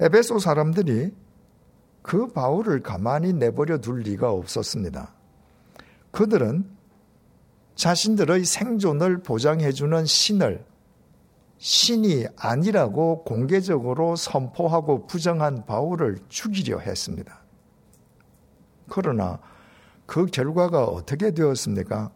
에베소 0.00 0.38
사람들이 0.38 1.14
그 2.02 2.28
바울을 2.28 2.82
가만히 2.82 3.32
내버려 3.32 3.78
둘 3.78 4.00
리가 4.00 4.30
없었습니다. 4.30 5.12
그들은 6.10 6.68
자신들의 7.74 8.44
생존을 8.44 9.22
보장해주는 9.22 10.04
신을 10.04 10.64
신이 11.58 12.26
아니라고 12.36 13.24
공개적으로 13.24 14.16
선포하고 14.16 15.06
부정한 15.06 15.66
바울을 15.66 16.18
죽이려 16.28 16.78
했습니다. 16.78 17.40
그러나 18.88 19.38
그 20.06 20.26
결과가 20.26 20.84
어떻게 20.84 21.30
되었습니까? 21.30 22.10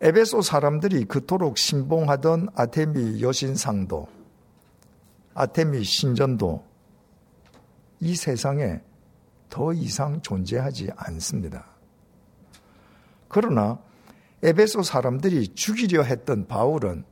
에베소 0.00 0.42
사람들이 0.42 1.04
그토록 1.04 1.58
신봉하던 1.58 2.50
아테미 2.54 3.20
여신상도, 3.20 4.06
아테미 5.34 5.82
신전도 5.82 6.64
이 8.00 8.14
세상에 8.14 8.80
더 9.48 9.72
이상 9.72 10.20
존재하지 10.20 10.90
않습니다. 10.96 11.66
그러나 13.28 13.78
에베소 14.42 14.82
사람들이 14.82 15.48
죽이려 15.48 16.02
했던 16.02 16.46
바울은 16.46 17.04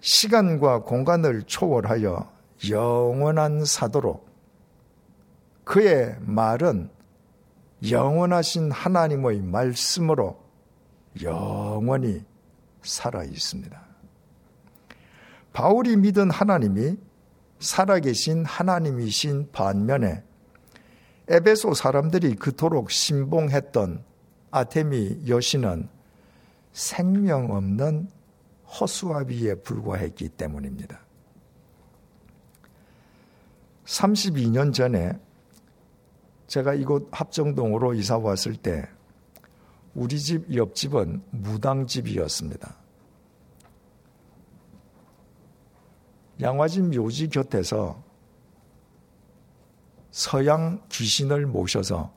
시간과 0.00 0.82
공간을 0.82 1.44
초월하여 1.44 2.32
영원한 2.68 3.64
사도로 3.64 4.24
그의 5.64 6.16
말은 6.20 6.90
영원하신 7.90 8.70
하나님의 8.70 9.42
말씀으로 9.42 10.42
영원히 11.22 12.24
살아 12.82 13.24
있습니다. 13.24 13.82
바울이 15.52 15.96
믿은 15.96 16.30
하나님이 16.30 16.96
살아계신 17.60 18.44
하나님이신 18.44 19.50
반면에 19.52 20.22
에베소 21.28 21.74
사람들이 21.74 22.34
그토록 22.36 22.90
신봉했던 22.90 24.04
아테미 24.50 25.22
여신은 25.26 25.88
생명 26.72 27.50
없는 27.50 28.08
허수아비에 28.80 29.56
불과했기 29.56 30.28
때문입니다. 30.30 31.00
32년 33.86 34.72
전에 34.72 35.12
제가 36.46 36.74
이곳 36.74 37.08
합정동으로 37.10 37.94
이사 37.94 38.18
왔을 38.18 38.54
때 38.54 38.86
우리 39.94 40.18
집 40.18 40.54
옆집은 40.54 41.22
무당집이었습니다. 41.30 42.76
양화진 46.40 46.90
묘지 46.90 47.28
곁에서 47.28 48.02
서양 50.14 50.80
귀신을 50.90 51.44
모셔서 51.44 52.12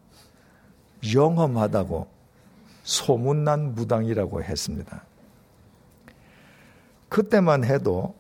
영험하다고 1.16 2.08
소문난 2.84 3.74
무당이라고 3.74 4.44
했습니다. 4.44 5.04
그때만 7.10 7.64
해도 7.64 8.14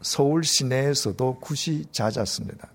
서울 0.00 0.44
시내에서도 0.44 1.40
굿이 1.40 1.84
잦았습니다. 1.92 2.70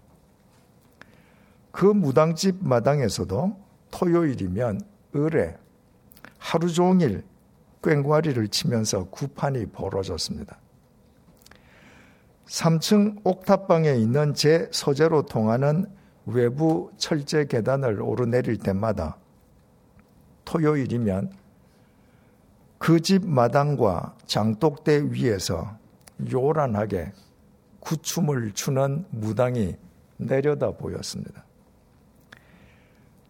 그 1.71 1.85
무당집 1.87 2.57
마당에서도 2.61 3.59
토요일이면 3.89 4.81
을에 5.15 5.57
하루 6.37 6.71
종일 6.71 7.23
꽹과리를 7.81 8.47
치면서 8.49 9.05
구판이 9.05 9.71
벌어졌습니다. 9.71 10.59
3층 12.45 13.21
옥탑방에 13.23 13.95
있는 13.95 14.35
제 14.35 14.69
서재로 14.71 15.23
통하는 15.23 15.87
외부 16.25 16.91
철제 16.97 17.45
계단을 17.45 18.01
오르내릴 18.01 18.57
때마다 18.57 19.17
토요일이면 20.45 21.31
그 22.83 22.99
집 22.99 23.25
마당과 23.25 24.17
장독대 24.25 25.11
위에서 25.11 25.77
요란하게 26.29 27.13
구춤을 27.79 28.51
추는 28.51 29.05
무당이 29.09 29.77
내려다 30.17 30.71
보였습니다. 30.71 31.45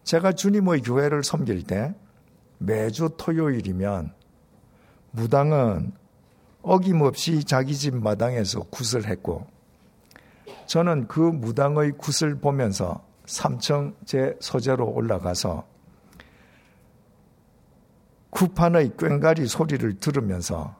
제가 0.02 0.32
주님의 0.32 0.82
교회를 0.82 1.22
섬길 1.22 1.64
때 1.68 1.94
매주 2.58 3.10
토요일이면 3.16 4.12
무당은 5.12 5.92
어김없이 6.62 7.44
자기 7.44 7.76
집 7.76 7.96
마당에서 7.96 8.60
굿을 8.70 9.06
했고 9.06 9.46
저는 10.66 11.08
그 11.08 11.20
무당의 11.20 11.92
굿을 11.92 12.36
보면서 12.40 13.04
3층 13.26 13.94
제 14.04 14.36
서재로 14.40 14.90
올라가서 14.90 15.66
구판의 18.30 18.96
꽹가리 18.96 19.46
소리를 19.46 20.00
들으면서 20.00 20.76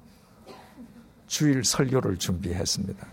주일 1.27 1.64
설교를 1.64 2.18
준비했습니다. 2.18 3.07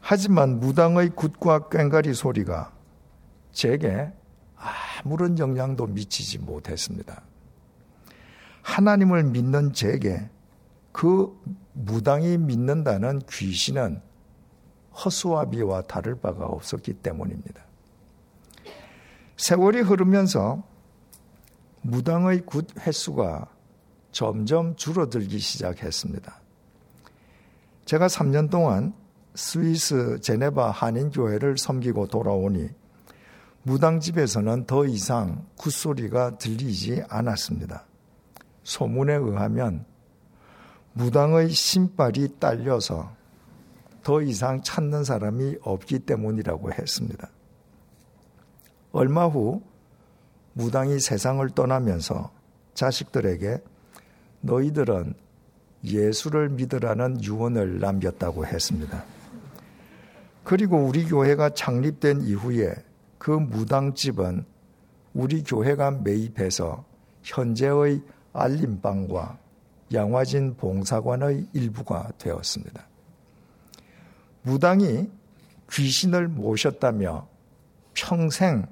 하지만 0.00 0.60
무당의 0.60 1.10
굿과 1.10 1.68
꽹가리 1.68 2.14
소리가 2.14 2.72
제게 3.52 4.12
아무런 4.56 5.38
영향도 5.38 5.86
미치지 5.86 6.38
못했습니다. 6.38 7.22
하나님을 8.62 9.24
믿는 9.24 9.72
제게 9.72 10.28
그 10.92 11.34
무당이 11.72 12.38
믿는다는 12.38 13.20
귀신은 13.30 14.02
허수아비와 15.04 15.82
다를 15.82 16.14
바가 16.16 16.46
없었기 16.46 16.94
때문입니다. 16.94 17.62
세월이 19.36 19.80
흐르면서 19.82 20.62
무당의 21.82 22.44
굿 22.44 22.66
횟수가 22.78 23.46
점점 24.10 24.74
줄어들기 24.76 25.38
시작했습니다. 25.38 26.40
제가 27.84 28.08
3년 28.08 28.50
동안 28.50 28.92
스위스 29.34 30.20
제네바 30.20 30.70
한인교회를 30.70 31.56
섬기고 31.56 32.08
돌아오니 32.08 32.68
무당집에서는 33.62 34.66
더 34.66 34.86
이상 34.86 35.46
굿소리가 35.56 36.38
들리지 36.38 37.04
않았습니다. 37.08 37.84
소문에 38.64 39.14
의하면 39.14 39.84
무당의 40.92 41.50
신발이 41.50 42.38
딸려서 42.40 43.17
더 44.02 44.22
이상 44.22 44.62
찾는 44.62 45.04
사람이 45.04 45.56
없기 45.62 46.00
때문이라고 46.00 46.72
했습니다. 46.72 47.28
얼마 48.92 49.26
후 49.26 49.62
무당이 50.54 50.98
세상을 50.98 51.48
떠나면서 51.50 52.30
자식들에게 52.74 53.62
너희들은 54.40 55.14
예수를 55.84 56.48
믿으라는 56.48 57.22
유언을 57.22 57.78
남겼다고 57.80 58.46
했습니다. 58.46 59.04
그리고 60.42 60.78
우리 60.78 61.04
교회가 61.04 61.50
창립된 61.50 62.22
이후에 62.22 62.74
그 63.18 63.30
무당집은 63.30 64.44
우리 65.14 65.42
교회가 65.42 65.90
매입해서 65.90 66.84
현재의 67.22 68.02
알림방과 68.32 69.38
양화진 69.92 70.56
봉사관의 70.56 71.48
일부가 71.52 72.10
되었습니다. 72.18 72.87
무당이 74.42 75.08
귀신을 75.70 76.28
모셨다며 76.28 77.28
평생 77.94 78.66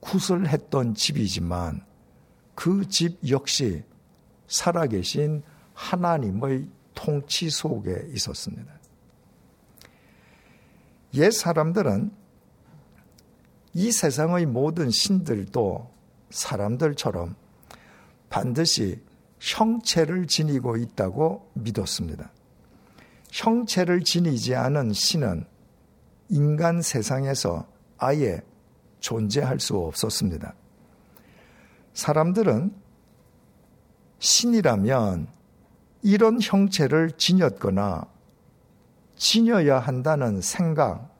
구슬했던 0.00 0.94
집이지만 0.94 1.84
그 2.54 2.84
집 2.88 3.18
역시 3.28 3.82
살아계신 4.48 5.42
하나님의 5.74 6.68
통치 6.94 7.50
속에 7.50 8.08
있었습니다. 8.14 8.72
옛 11.14 11.30
사람들은 11.30 12.10
이 13.74 13.92
세상의 13.92 14.46
모든 14.46 14.90
신들도 14.90 15.94
사람들처럼 16.30 17.36
반드시 18.28 19.00
형체를 19.38 20.26
지니고 20.26 20.76
있다고 20.76 21.50
믿었습니다. 21.54 22.32
형체를 23.30 24.02
지니지 24.02 24.54
않은 24.54 24.92
신은 24.92 25.44
인간 26.30 26.82
세상에서 26.82 27.66
아예 27.98 28.40
존재할 29.00 29.60
수 29.60 29.76
없었습니다. 29.76 30.54
사람들은 31.94 32.74
신이라면 34.18 35.28
이런 36.02 36.38
형체를 36.40 37.12
지녔거나 37.12 38.06
지녀야 39.16 39.78
한다는 39.80 40.40
생각, 40.40 41.12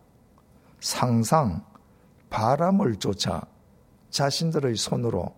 상상, 0.80 1.64
바람을 2.30 2.96
쫓아 2.96 3.42
자신들의 4.10 4.76
손으로 4.76 5.34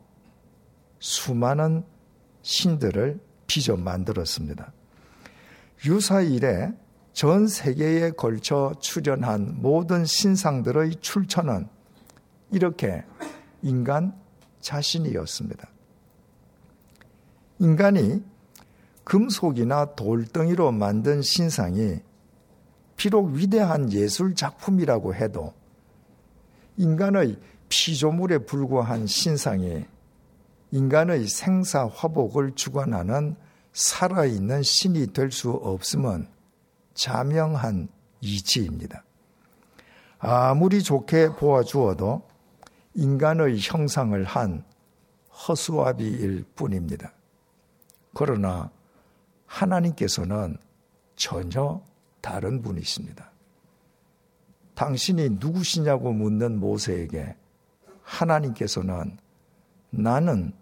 수많은 0.99 1.85
신들을 2.43 3.21
빚어 3.47 3.77
만들었습니다. 3.77 4.73
유사 5.87 6.21
일에 6.21 6.73
전 7.13 7.49
세계에 7.49 8.11
걸쳐 8.11 8.75
출현한 8.81 9.57
모든 9.61 10.05
신상들의 10.05 10.97
출처는 11.01 11.69
이렇게 12.53 13.05
인간 13.63 14.15
자신이었습니다. 14.61 15.69
인간이 17.59 18.23
금속이나 19.05 19.95
돌덩이로 19.95 20.73
만든 20.73 21.23
신상이 21.23 22.01
비록 22.97 23.33
위대한 23.33 23.91
예술 23.93 24.35
작품이라고 24.35 25.15
해도 25.15 25.55
인간의 26.77 27.39
피조물에 27.69 28.39
불과한 28.39 29.07
신상이 29.07 29.85
인간의 30.71 31.27
생사 31.27 31.87
화복을 31.87 32.53
주관하는 32.55 33.37
살아있는 33.73 34.63
신이 34.63 35.13
될 35.13 35.31
수 35.31 35.51
없음은 35.51 36.29
자명한 36.95 37.89
이치입니다. 38.21 39.05
아무리 40.19 40.83
좋게 40.83 41.31
보아주어도 41.37 42.29
인간의 42.95 43.59
형상을 43.61 44.23
한 44.25 44.65
허수아비일 45.49 46.45
뿐입니다. 46.55 47.13
그러나 48.15 48.71
하나님께서는 49.47 50.59
전혀 51.17 51.83
다른 52.21 52.61
분이십니다. 52.61 53.31
당신이 54.75 55.31
누구시냐고 55.41 56.13
묻는 56.13 56.59
모세에게 56.59 57.37
하나님께서는 58.03 59.19
나는 59.91 60.53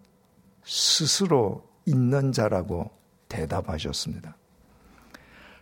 스스로 0.64 1.68
있는 1.86 2.32
자라고 2.32 2.97
대답하셨습니다. 3.28 4.36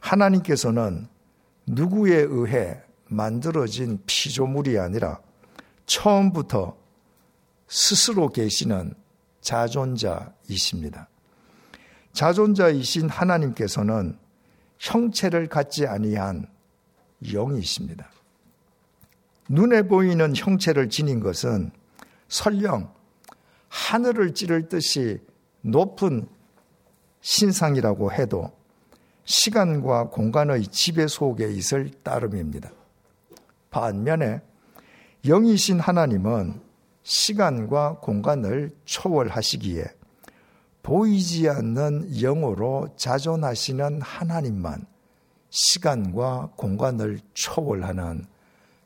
하나님께서는 0.00 1.08
누구에 1.66 2.16
의해 2.16 2.80
만들어진 3.08 4.02
피조물이 4.06 4.78
아니라 4.78 5.20
처음부터 5.86 6.76
스스로 7.68 8.28
계시는 8.28 8.94
자존자이십니다. 9.40 11.08
자존자이신 12.12 13.08
하나님께서는 13.08 14.18
형체를 14.78 15.48
갖지 15.48 15.86
아니한 15.86 16.48
영이십니다. 17.32 18.10
눈에 19.48 19.82
보이는 19.82 20.34
형체를 20.34 20.88
지닌 20.88 21.20
것은 21.20 21.70
설령 22.28 22.92
하늘을 23.68 24.34
찌를 24.34 24.68
듯이 24.68 25.20
높은 25.60 26.28
신상이라고 27.26 28.12
해도 28.12 28.52
시간과 29.24 30.10
공간의 30.10 30.68
지배 30.68 31.08
속에 31.08 31.50
있을 31.50 31.90
따름입니다. 32.04 32.70
반면에 33.68 34.40
영이신 35.24 35.80
하나님은 35.80 36.60
시간과 37.02 37.98
공간을 37.98 38.70
초월하시기에 38.84 39.86
보이지 40.84 41.48
않는 41.48 42.12
영으로 42.12 42.90
자존하시는 42.96 44.02
하나님만 44.02 44.86
시간과 45.50 46.52
공간을 46.54 47.18
초월하는 47.34 48.24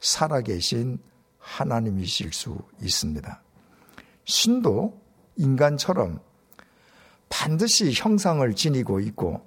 살아계신 0.01 0.99
하나님이실 1.39 2.33
수 2.33 2.57
있습니다. 2.81 3.43
신도 4.25 4.99
인간처럼 5.37 6.21
반드시 7.31 7.91
형상을 7.95 8.55
지니고 8.55 9.01
있고 9.01 9.41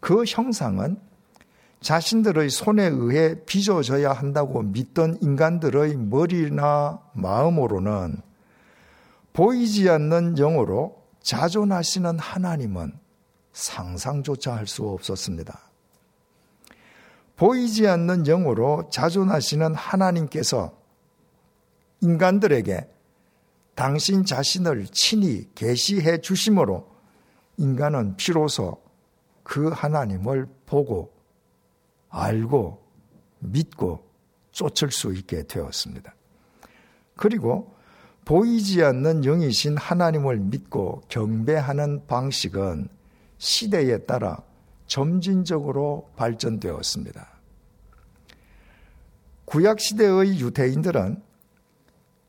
그 0.00 0.24
형상은 0.26 0.98
자신들의 1.80 2.50
손에 2.50 2.86
의해 2.86 3.36
빚어져야 3.44 4.12
한다고 4.12 4.62
믿던 4.62 5.18
인간들의 5.20 5.96
머리나 5.96 7.00
마음으로는 7.12 8.16
보이지 9.32 9.88
않는 9.88 10.34
영으로 10.34 11.04
자존하시는 11.20 12.18
하나님은 12.18 12.92
상상조차 13.52 14.56
할 14.56 14.66
수 14.66 14.88
없었습니다. 14.88 15.60
보이지 17.36 17.86
않는 17.86 18.24
영으로 18.24 18.88
자존하시는 18.90 19.74
하나님께서 19.74 20.76
인간들에게 22.00 22.88
당신 23.74 24.24
자신을 24.24 24.86
친히 24.86 25.48
계시해 25.54 26.20
주심으로 26.20 26.93
인간은 27.56 28.16
비로소 28.16 28.82
그 29.42 29.68
하나님을 29.68 30.46
보고 30.66 31.12
알고 32.08 32.82
믿고 33.40 34.04
쫓을 34.52 34.90
수 34.90 35.12
있게 35.12 35.42
되었습니다. 35.44 36.14
그리고 37.16 37.74
보이지 38.24 38.82
않는 38.82 39.22
영이신 39.22 39.76
하나님을 39.76 40.38
믿고 40.38 41.02
경배하는 41.08 42.06
방식은 42.06 42.88
시대에 43.38 43.98
따라 43.98 44.38
점진적으로 44.86 46.10
발전되었습니다. 46.16 47.28
구약시대의 49.44 50.40
유대인들은 50.40 51.22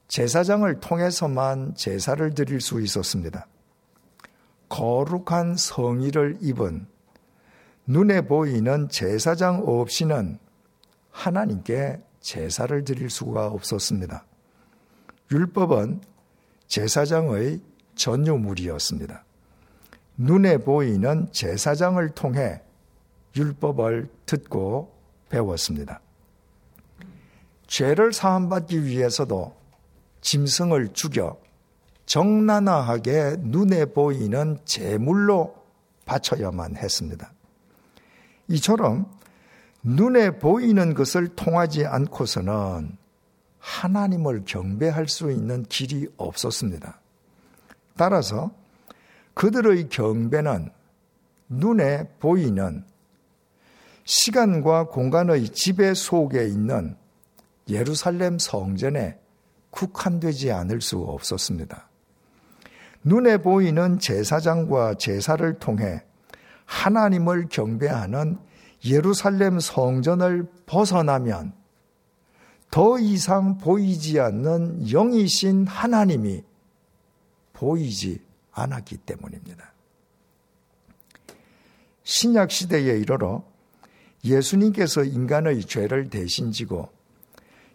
제사장을 0.08 0.80
통해서만 0.80 1.76
제사를 1.76 2.34
드릴 2.34 2.62
수 2.62 2.82
있었습니다. 2.82 3.48
거룩한 4.70 5.58
성의를 5.58 6.38
입은 6.42 6.88
눈에 7.88 8.22
보이는 8.22 8.90
제사장 8.90 9.64
없이는 9.66 10.40
하나님께 11.12 12.02
제사를 12.20 12.84
드릴 12.84 13.10
수가 13.10 13.48
없었습니다. 13.48 14.26
율법은 15.32 16.02
제사장의 16.68 17.62
전유물이었습니다. 17.96 19.24
눈에 20.18 20.58
보이는 20.58 21.28
제사장을 21.32 22.10
통해 22.10 22.62
율법을 23.36 24.10
듣고 24.26 24.96
배웠습니다. 25.30 26.02
죄를 27.68 28.14
사함받기 28.14 28.84
위해서도 28.84 29.56
짐승을 30.22 30.94
죽여 30.94 31.38
정난하게 32.06 33.38
눈에 33.40 33.86
보이는 33.86 34.60
제물로 34.66 35.56
바쳐야만 36.06 36.78
했습니다. 36.78 37.32
이처럼 38.48 39.12
눈에 39.84 40.38
보이는 40.38 40.94
것을 40.94 41.30
통하지 41.30 41.86
않고서는 41.86 42.98
하나님을 43.60 44.44
경배할 44.46 45.08
수 45.08 45.32
있는 45.32 45.64
길이 45.64 46.08
없었습니다. 46.18 47.00
따라서 47.98 48.52
그들의 49.34 49.90
경배는 49.90 50.70
눈에 51.50 52.08
보이는 52.20 52.84
시간과 54.04 54.88
공간의 54.88 55.50
지배 55.50 55.94
속에 55.94 56.46
있는 56.46 56.96
예루살렘 57.68 58.38
성전에 58.38 59.20
국한되지 59.72 60.52
않을 60.52 60.82
수 60.82 61.00
없었습니다. 61.00 61.90
눈에 63.06 63.38
보이는 63.38 64.00
제사장과 64.00 64.96
제사를 64.96 65.60
통해 65.60 66.04
하나님을 66.66 67.48
경배하는 67.50 68.38
예루살렘 68.84 69.60
성전을 69.60 70.48
벗어나면 70.66 71.54
더 72.72 73.00
이상 73.00 73.60
보이지 73.60 74.20
않는 74.20 74.88
영이신 74.88 75.68
하나님이 75.68 76.44
보이지 77.54 78.22
않았기 78.52 78.98
때문입니다. 78.98 79.72
신약 82.04 82.50
시대에 82.50 82.98
이르러 82.98 83.44
예수님께서 84.24 85.04
인간의 85.04 85.62
죄를 85.62 86.10
대신 86.10 86.52
지고 86.52 86.90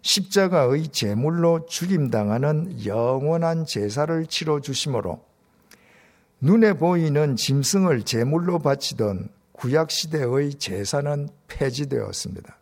십자가의 0.02 0.88
제물로 0.88 1.66
죽임당하는 1.66 2.84
영원한 2.86 3.66
제사를 3.66 4.26
치러 4.26 4.60
주심으로 4.60 5.22
눈에 6.40 6.72
보이는 6.72 7.36
짐승을 7.36 8.04
제물로 8.04 8.58
바치던 8.60 9.28
구약 9.52 9.90
시대의 9.90 10.54
제사는 10.54 11.28
폐지되었습니다. 11.48 12.56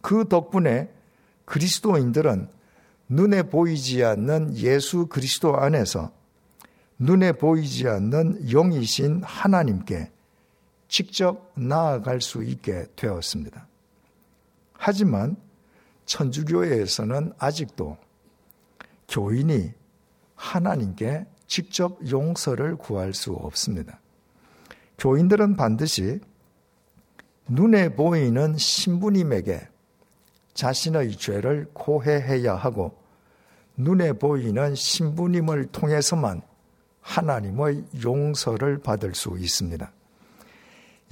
그 0.00 0.26
덕분에 0.28 0.90
그리스도인들은 1.44 2.48
눈에 3.08 3.42
보이지 3.44 4.04
않는 4.04 4.56
예수 4.56 5.06
그리스도 5.06 5.56
안에서 5.56 6.12
눈에 6.98 7.32
보이지 7.32 7.88
않는 7.88 8.48
영이신 8.48 9.22
하나님께 9.24 10.10
직접 10.88 11.52
나아갈 11.54 12.20
수 12.20 12.42
있게 12.42 12.86
되었습니다. 12.96 13.66
하지만 14.72 15.36
천주교회에서는 16.10 17.34
아직도 17.38 17.96
교인이 19.08 19.72
하나님께 20.34 21.26
직접 21.46 21.98
용서를 22.10 22.76
구할 22.76 23.14
수 23.14 23.32
없습니다. 23.32 24.00
교인들은 24.98 25.56
반드시 25.56 26.20
눈에 27.48 27.94
보이는 27.94 28.56
신부님에게 28.56 29.68
자신의 30.54 31.16
죄를 31.16 31.68
고해해야 31.72 32.56
하고 32.56 32.98
눈에 33.76 34.12
보이는 34.12 34.74
신부님을 34.74 35.66
통해서만 35.66 36.42
하나님의 37.00 37.84
용서를 38.02 38.78
받을 38.78 39.14
수 39.14 39.38
있습니다. 39.38 39.92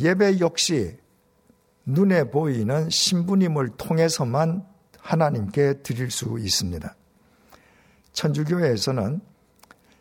예배 0.01 0.41
역시 0.41 0.99
눈에 1.87 2.25
보이는 2.25 2.91
신부님을 2.91 3.71
통해서만 3.79 4.67
하나님께 5.09 5.81
드릴 5.83 6.11
수 6.11 6.39
있습니다. 6.39 6.95
천주교에서는 8.13 9.23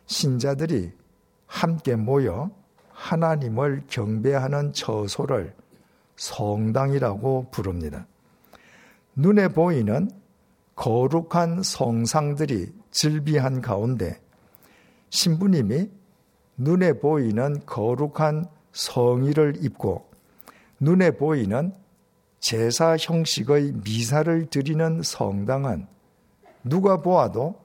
신자들이 0.04 0.92
함께 1.46 1.96
모여 1.96 2.50
하나님을 2.90 3.84
경배하는 3.88 4.74
처소를 4.74 5.54
성당이라고 6.16 7.48
부릅니다. 7.50 8.06
눈에 9.16 9.48
보이는 9.48 10.10
거룩한 10.76 11.62
성상들이 11.62 12.74
즐비한 12.90 13.62
가운데 13.62 14.20
신부님이 15.08 15.90
눈에 16.58 16.92
보이는 16.92 17.64
거룩한 17.64 18.44
성의를 18.72 19.64
입고 19.64 20.06
눈에 20.80 21.12
보이는 21.12 21.72
제사 22.40 22.96
형식의 22.96 23.72
미사를 23.84 24.46
드리는 24.46 25.02
성당은 25.02 25.86
누가 26.64 27.02
보아도 27.02 27.60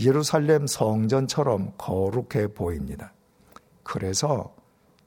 예루살렘 0.00 0.66
성전처럼 0.66 1.72
거룩해 1.78 2.48
보입니다. 2.54 3.12
그래서 3.82 4.54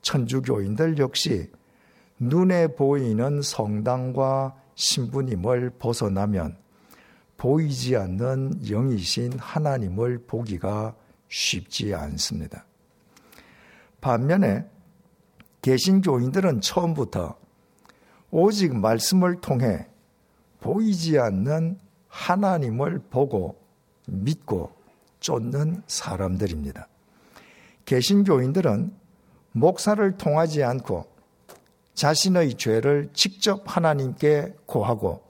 천주교인들 0.02 0.98
역시 1.00 1.52
눈에 2.20 2.68
보이는 2.68 3.42
성당과 3.42 4.56
신부님을 4.76 5.72
벗어나면 5.80 6.58
보이지 7.38 7.96
않는 7.96 8.64
영이신 8.64 9.40
하나님을 9.40 10.26
보기가 10.28 10.96
쉽지 11.30 11.94
않습니다. 11.94 12.66
반면에 14.02 14.66
개신교인들은 15.62 16.62
처음부터 16.62 17.38
오직 18.32 18.76
말씀을 18.76 19.42
통해 19.42 19.88
보이지 20.60 21.18
않는 21.20 21.80
하나님을 22.08 23.00
보고 23.10 23.60
믿고 24.08 24.72
쫓는 25.20 25.84
사람들입니다. 25.88 26.88
개신교인들은 27.86 28.94
목사를 29.52 30.18
통하지 30.18 30.64
않고 30.64 31.06
자신의 31.94 32.56
죄를 32.56 33.10
직접 33.14 33.64
하나님께 33.66 34.54
고하고 34.66 35.22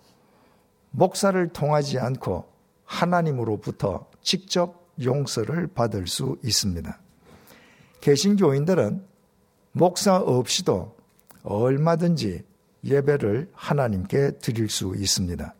목사를 0.91 1.47
통하지 1.49 1.99
않고 1.99 2.45
하나님으로부터 2.85 4.07
직접 4.21 4.89
용서를 5.01 5.67
받을 5.67 6.07
수 6.07 6.37
있습니다. 6.43 6.99
개신교인들은 8.01 9.03
목사 9.71 10.17
없이도 10.17 10.95
얼마든지 11.43 12.43
예배를 12.83 13.49
하나님께 13.53 14.31
드릴 14.39 14.69
수 14.69 14.93
있습니다. 14.95 15.53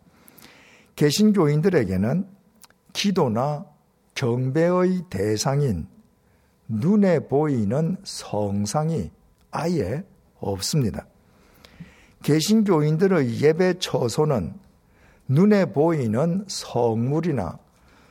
개신교인들에게는 0.96 2.28
기도나 2.94 3.66
경배의 4.16 5.04
대상인 5.10 5.88
눈에 6.68 7.20
보이는 7.20 7.98
성상이 8.04 9.12
아예 9.52 10.04
없습니다. 10.40 11.06
개신교인들의 12.24 13.42
예배 13.42 13.80
처소는 13.80 14.54
눈에 15.28 15.66
보이는 15.66 16.44
성물이나 16.48 17.60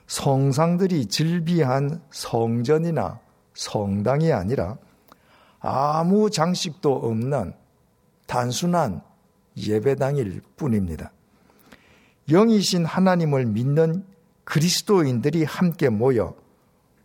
성상들이 0.07 1.07
즐비한 1.07 2.01
성전이나 2.11 3.21
성당이 3.55 4.33
아니라 4.33 4.79
아무 5.61 6.31
장식도 6.31 6.95
없는 6.95 7.53
단순한 8.29 9.01
예배당일 9.57 10.43
뿐입니다. 10.57 11.11
영이신 12.31 12.85
하나님을 12.85 13.47
믿는 13.47 14.05
그리스도인들이 14.45 15.45
함께 15.45 15.89
모여 15.89 16.37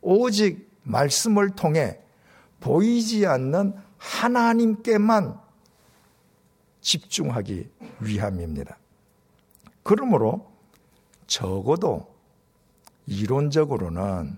오직 0.02 0.70
말씀을 0.84 1.52
통해 1.52 2.00
보이지 2.60 3.26
않는 3.26 3.74
하나님께만 3.98 5.40
집중하기 6.82 7.72
위함입니다. 8.02 8.78
그러므로 9.82 10.52
적어도 11.26 12.14
이론적으로는 13.08 14.38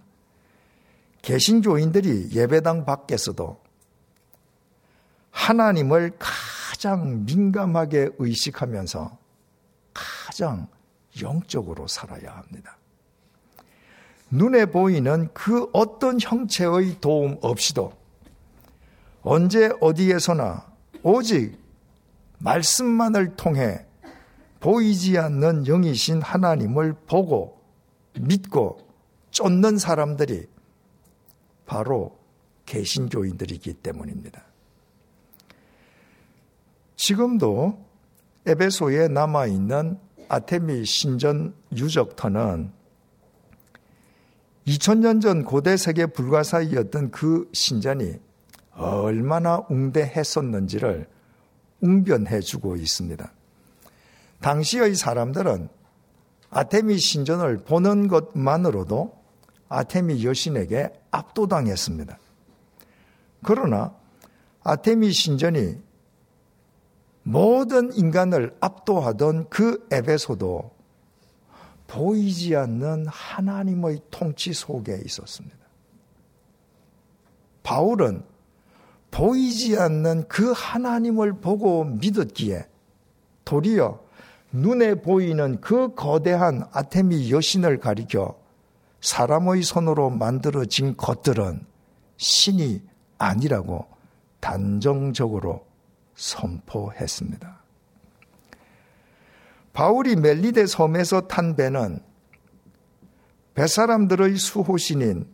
개신교인들이 1.23 2.29
예배당 2.31 2.85
밖에서도 2.85 3.59
하나님을 5.31 6.11
가장 6.85 7.25
민감하게 7.25 8.11
의식하면서 8.19 9.17
가장 9.91 10.67
영적으로 11.19 11.87
살아야 11.87 12.37
합니다. 12.37 12.77
눈에 14.29 14.67
보이는 14.67 15.27
그 15.33 15.67
어떤 15.73 16.19
형체의 16.21 17.01
도움 17.01 17.39
없이도 17.41 17.91
언제 19.23 19.71
어디에서나 19.81 20.63
오직 21.01 21.57
말씀만을 22.37 23.35
통해 23.35 23.83
보이지 24.59 25.17
않는 25.17 25.63
영이신 25.63 26.21
하나님을 26.21 26.93
보고 27.07 27.63
믿고 28.13 28.77
쫓는 29.31 29.79
사람들이 29.79 30.45
바로 31.65 32.15
개신교인들이기 32.67 33.73
때문입니다. 33.73 34.45
지금도 37.05 37.85
에베소에 38.47 39.09
남아 39.09 39.45
있는 39.45 39.99
아테미 40.27 40.85
신전 40.85 41.53
유적터는 41.71 42.71
2000년 44.65 45.21
전 45.21 45.43
고대 45.43 45.77
세계 45.77 46.07
불가사의였던 46.07 47.11
그 47.11 47.47
신전이 47.53 48.13
얼마나 48.71 49.61
웅대했었는지를 49.69 51.07
웅변해 51.81 52.39
주고 52.39 52.75
있습니다. 52.75 53.31
당시의 54.41 54.95
사람들은 54.95 55.69
아테미 56.49 56.97
신전을 56.97 57.65
보는 57.65 58.07
것만으로도 58.07 59.15
아테미 59.69 60.25
여신에게 60.25 60.89
압도당했습니다. 61.11 62.17
그러나 63.43 63.93
아테미 64.63 65.11
신전이 65.11 65.85
모든 67.27 67.91
인간을 67.91 68.55
압도하던 68.59 69.49
그 69.49 69.87
에베소도 69.91 70.71
보이지 71.87 72.55
않는 72.55 73.07
하나님의 73.07 74.01
통치 74.11 74.53
속에 74.53 75.01
있었습니다. 75.03 75.57
바울은 77.63 78.23
보이지 79.09 79.75
않는 79.75 80.27
그 80.27 80.53
하나님을 80.55 81.41
보고 81.41 81.83
믿었기에 81.83 82.67
도리어 83.43 83.99
눈에 84.51 85.01
보이는 85.01 85.59
그 85.61 85.95
거대한 85.95 86.67
아테미 86.71 87.31
여신을 87.31 87.79
가리켜 87.79 88.37
사람의 89.01 89.63
손으로 89.63 90.11
만들어진 90.11 90.95
것들은 90.95 91.65
신이 92.17 92.83
아니라고 93.17 93.87
단정적으로 94.39 95.64
선포했습니다. 96.15 97.61
바울이 99.73 100.15
멜리데 100.15 100.65
섬에서 100.65 101.27
탄 101.27 101.55
배는 101.55 101.99
배사람들의 103.53 104.37
수호신인 104.37 105.27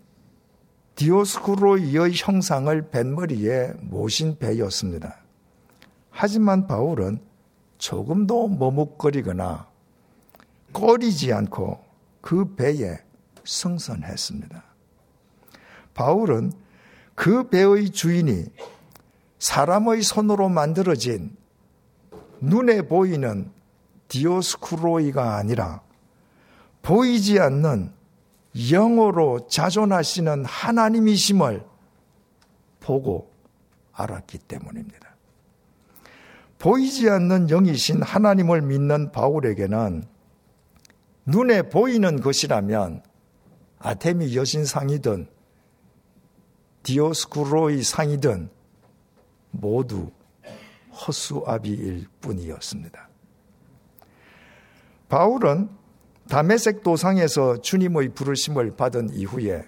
디오스쿠로이의 0.96 2.14
형상을 2.14 2.90
뱃머리에 2.90 3.74
모신 3.80 4.38
배였습니다. 4.38 5.18
하지만 6.10 6.68
바울은 6.68 7.22
조금도 7.78 8.50
머뭇거리거나 8.50 9.68
꺼리지 10.74 11.34
않고 11.34 11.84
그 12.22 12.56
배에 12.56 13.00
승선했습니다. 13.44 14.64
바울은 15.94 16.52
그 17.16 17.50
배의 17.50 17.90
주인이 17.90 18.46
사람의 19.42 20.04
손으로 20.04 20.50
만들어진 20.50 21.36
눈에 22.42 22.84
보이는 22.84 23.52
디오스쿠로이가 24.08 25.36
아니라 25.36 25.82
보이지 26.84 27.40
않는 27.40 27.92
영어로 28.72 29.48
자존하시는 29.48 30.46
하나님이심을 30.46 31.66
보고 32.82 33.32
알았기 33.94 34.38
때문입니다. 34.40 35.16
보이지 36.60 37.10
않는 37.10 37.48
영이신 37.48 38.04
하나님을 38.04 38.62
믿는 38.62 39.12
바울에게는 39.12 40.04
눈에 41.26 41.64
보이는 41.64 42.22
것이라면 42.22 43.02
아테미 43.80 44.36
여신상이든 44.36 45.28
디오스쿠로이 46.84 47.82
상이든 47.82 48.61
모두 49.52 50.12
허수아비일 50.94 52.08
뿐이었습니다. 52.22 53.10
바울은 55.10 55.70
다메섹 56.30 56.84
도상에서 56.84 57.62
주님의 57.62 58.10
부르심을 58.14 58.76
받은 58.76 59.14
이후에 59.14 59.64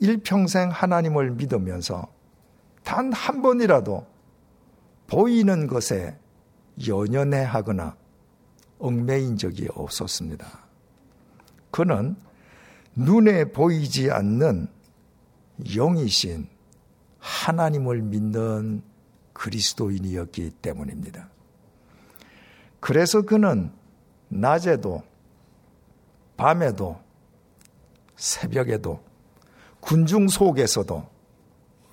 일평생 0.00 0.70
하나님을 0.70 1.32
믿으면서 1.32 2.06
단 2.84 3.12
한 3.12 3.42
번이라도 3.42 4.06
보이는 5.08 5.66
것에 5.66 6.16
연연해 6.86 7.42
하거나 7.42 7.96
얽매인 8.78 9.36
적이 9.36 9.68
없었습니다. 9.74 10.46
그는 11.70 12.16
눈에 12.94 13.46
보이지 13.46 14.10
않는 14.10 14.68
영이신 15.64 16.48
하나님을 17.18 18.02
믿는 18.02 18.82
그리스도인이었기 19.38 20.50
때문입니다. 20.62 21.28
그래서 22.80 23.22
그는 23.22 23.70
낮에도 24.28 25.02
밤에도 26.36 26.98
새벽에도 28.16 29.00
군중 29.80 30.28
속에서도 30.28 31.08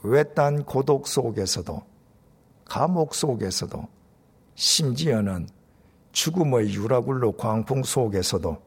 외딴 0.03 0.65
고독 0.65 1.07
속에서도 1.07 1.81
감옥 2.65 3.15
속에서도 3.15 3.87
심지어는 4.55 5.47
죽음의 6.11 6.73
유라굴로 6.73 7.33
광풍 7.33 7.83
속에서도 7.83 8.61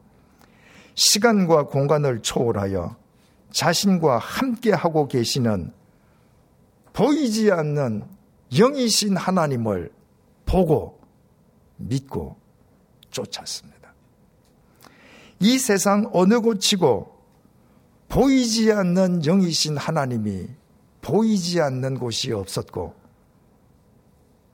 시간과 0.95 1.67
공간을 1.67 2.21
초월하여 2.21 2.95
자신과 3.51 4.19
함께 4.19 4.71
하고 4.71 5.07
계시는 5.07 5.73
보이지 6.93 7.51
않는 7.51 8.18
영이신 8.53 9.17
하나님을 9.17 9.91
보고 10.45 10.99
믿고 11.77 12.37
쫓았습니다. 13.11 13.93
이 15.39 15.57
세상 15.57 16.09
어느 16.13 16.39
곳이고 16.41 17.17
보이지 18.09 18.71
않는 18.71 19.21
영이신 19.21 19.77
하나님이 19.77 20.47
보이지 21.01 21.61
않는 21.61 21.99
곳이 21.99 22.33
없었고 22.33 22.95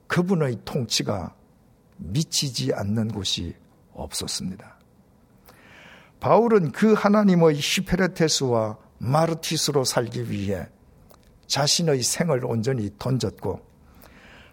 그분의 0.06 0.58
통치가 0.64 1.34
미치지 1.96 2.72
않는 2.72 3.08
곳이 3.08 3.54
없었습니다. 3.92 4.76
바울은 6.20 6.72
그 6.72 6.92
하나님의 6.92 7.56
히페레테스와 7.56 8.78
마르티스로 8.98 9.84
살기 9.84 10.30
위해 10.30 10.66
자신의 11.46 12.02
생을 12.02 12.44
온전히 12.44 12.90
던졌고 12.98 13.65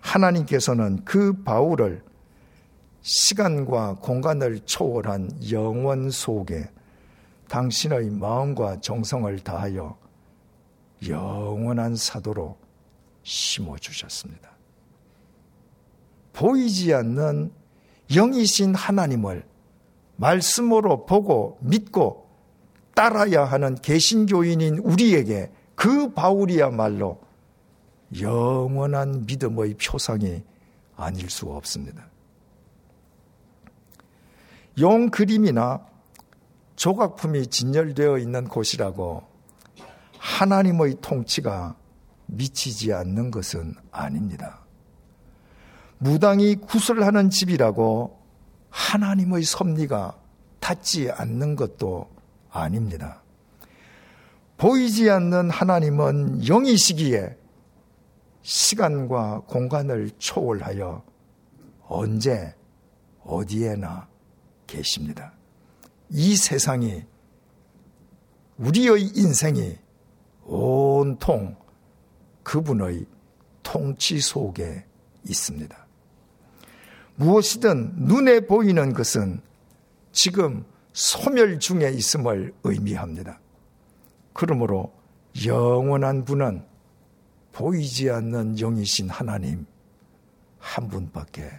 하나님께서는 0.03 1.03
그 1.05 1.33
바울을 1.43 2.03
시간과 3.01 3.95
공간을 3.95 4.59
초월한 4.65 5.51
영원 5.51 6.09
속에 6.09 6.69
당신의 7.49 8.11
마음과 8.11 8.81
정성을 8.81 9.39
다하여 9.39 9.97
영원한 11.07 11.95
사도로 11.95 12.57
심어주셨습니다. 13.23 14.51
보이지 16.33 16.93
않는 16.93 17.51
영이신 18.11 18.75
하나님을 18.75 19.45
말씀으로 20.15 21.05
보고 21.05 21.57
믿고 21.61 22.27
따라야 22.95 23.43
하는 23.43 23.75
개신교인인 23.75 24.79
우리에게 24.79 25.51
그 25.75 26.13
바울이야말로 26.13 27.19
영원한 28.19 29.25
믿음의 29.25 29.75
표상이 29.75 30.43
아닐 30.95 31.29
수 31.29 31.47
없습니다. 31.47 32.07
용 34.79 35.09
그림이나 35.09 35.85
조각품이 36.75 37.47
진열되어 37.47 38.17
있는 38.17 38.47
곳이라고 38.47 39.23
하나님의 40.17 40.97
통치가 41.01 41.75
미치지 42.25 42.93
않는 42.93 43.31
것은 43.31 43.75
아닙니다. 43.91 44.59
무당이 45.99 46.55
구슬하는 46.55 47.29
집이라고 47.29 48.19
하나님의 48.69 49.43
섭리가 49.43 50.17
닿지 50.59 51.11
않는 51.11 51.55
것도 51.55 52.09
아닙니다. 52.49 53.21
보이지 54.57 55.09
않는 55.09 55.49
하나님은 55.49 56.47
영이시기에 56.47 57.37
시간과 58.43 59.41
공간을 59.47 60.11
초월하여 60.17 61.03
언제 61.87 62.53
어디에나 63.23 64.07
계십니다. 64.67 65.33
이 66.09 66.35
세상이 66.35 67.03
우리의 68.57 69.11
인생이 69.15 69.77
온통 70.43 71.55
그분의 72.43 73.05
통치 73.63 74.19
속에 74.19 74.85
있습니다. 75.27 75.87
무엇이든 77.15 77.93
눈에 77.95 78.41
보이는 78.41 78.93
것은 78.93 79.41
지금 80.11 80.65
소멸 80.91 81.59
중에 81.59 81.91
있음을 81.91 82.53
의미합니다. 82.63 83.39
그러므로 84.33 84.93
영원한 85.45 86.25
분은 86.25 86.72
보이지 87.53 88.09
않는 88.09 88.55
영이신 88.57 89.09
하나님, 89.09 89.65
한 90.57 90.87
분밖에 90.87 91.49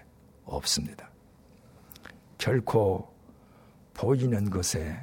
없습니다. 0.45 1.09
결코 2.36 3.14
보이는 3.95 4.51
것에 4.51 4.99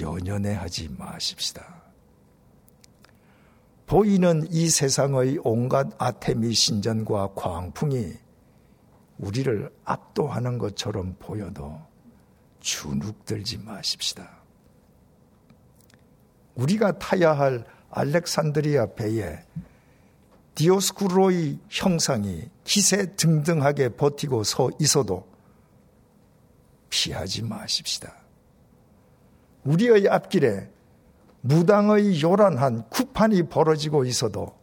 연연해 0.00 0.52
하지 0.52 0.88
마십시다. 0.90 1.80
보이는 3.86 4.46
이 4.50 4.68
세상의 4.68 5.40
온갖 5.42 5.88
아테미 5.98 6.52
신전과 6.52 7.30
광풍이 7.34 8.12
우리를 9.18 9.72
압도하는 9.84 10.58
것처럼 10.58 11.16
보여도 11.18 11.80
주눅들지 12.60 13.58
마십시다. 13.58 14.28
우리가 16.54 16.98
타야 16.98 17.32
할 17.32 17.64
알렉산드리아 17.90 18.94
배에 18.94 19.44
디오스쿠로의 20.60 21.58
형상이 21.70 22.50
기세 22.64 23.16
등등하게 23.16 23.96
버티고 23.96 24.44
서 24.44 24.68
있어도 24.78 25.26
피하지 26.90 27.44
마십시다. 27.44 28.14
우리의 29.64 30.06
앞길에 30.10 30.70
무당의 31.40 32.20
요란한 32.20 32.86
쿠판이 32.90 33.44
벌어지고 33.44 34.04
있어도 34.04 34.54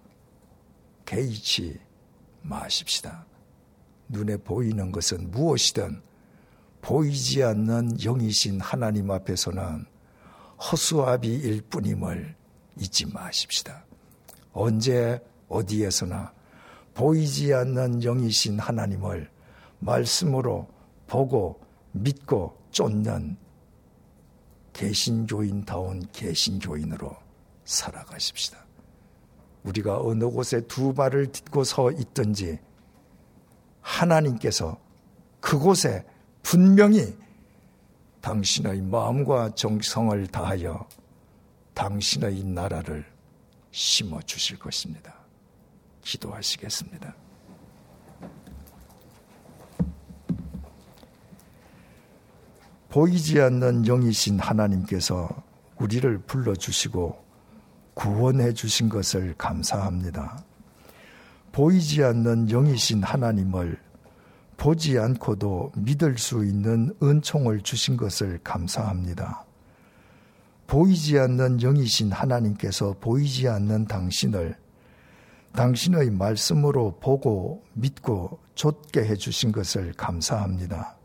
개의치 1.07 1.79
마십시다. 2.43 3.25
눈에 4.07 4.37
보이는 4.37 4.91
것은 4.91 5.31
무엇이든 5.31 6.03
보이지 6.81 7.43
않는 7.43 7.97
영이신 7.97 8.61
하나님 8.61 9.09
앞에서는 9.09 9.87
허수아비일 10.59 11.63
뿐임을 11.63 12.35
잊지 12.77 13.07
마십시다. 13.07 13.83
언제 14.53 15.19
어디에서나 15.49 16.33
보이지 16.93 17.53
않는 17.53 18.01
영이신 18.01 18.59
하나님을 18.59 19.29
말씀으로 19.79 20.67
보고 21.05 21.59
믿고 21.91 22.57
쫓는 22.71 23.37
개신교인다운 24.73 26.07
개신교인으로 26.11 27.15
살아가십시다. 27.65 28.65
우리가 29.63 29.99
어느 30.01 30.25
곳에 30.25 30.61
두 30.61 30.93
발을 30.93 31.31
딛고 31.31 31.63
서 31.63 31.91
있든지 31.91 32.59
하나님께서 33.81 34.79
그곳에 35.39 36.05
분명히 36.43 37.15
당신의 38.21 38.81
마음과 38.81 39.55
정성을 39.55 40.27
다하여 40.27 40.87
당신의 41.73 42.43
나라를 42.43 43.05
심어 43.71 44.21
주실 44.21 44.57
것입니다. 44.57 45.16
기도하시겠습니다. 46.07 47.13
보이지 52.89 53.41
않는 53.41 53.83
영이신 53.83 54.39
하나님께서 54.39 55.29
우리를 55.77 56.17
불러주시고 56.19 57.25
구원해 57.93 58.53
주신 58.53 58.89
것을 58.89 59.35
감사합니다. 59.37 60.43
보이지 61.51 62.03
않는 62.03 62.47
영이신 62.47 63.03
하나님을 63.03 63.79
보지 64.55 64.97
않고도 64.97 65.73
믿을 65.75 66.17
수 66.17 66.45
있는 66.45 66.95
은총을 67.03 67.61
주신 67.61 67.97
것을 67.97 68.39
감사합니다. 68.43 69.45
보이지 70.65 71.19
않는 71.19 71.59
영이신 71.59 72.11
하나님께서 72.11 72.95
보이지 72.99 73.47
않는 73.47 73.85
당신을 73.85 74.57
당신의 75.57 76.11
말씀으로 76.11 76.99
보고 76.99 77.63
믿고 77.73 78.37
좇게 78.53 79.03
해주신 79.05 79.51
것을 79.51 79.91
감사합니다. 79.93 80.95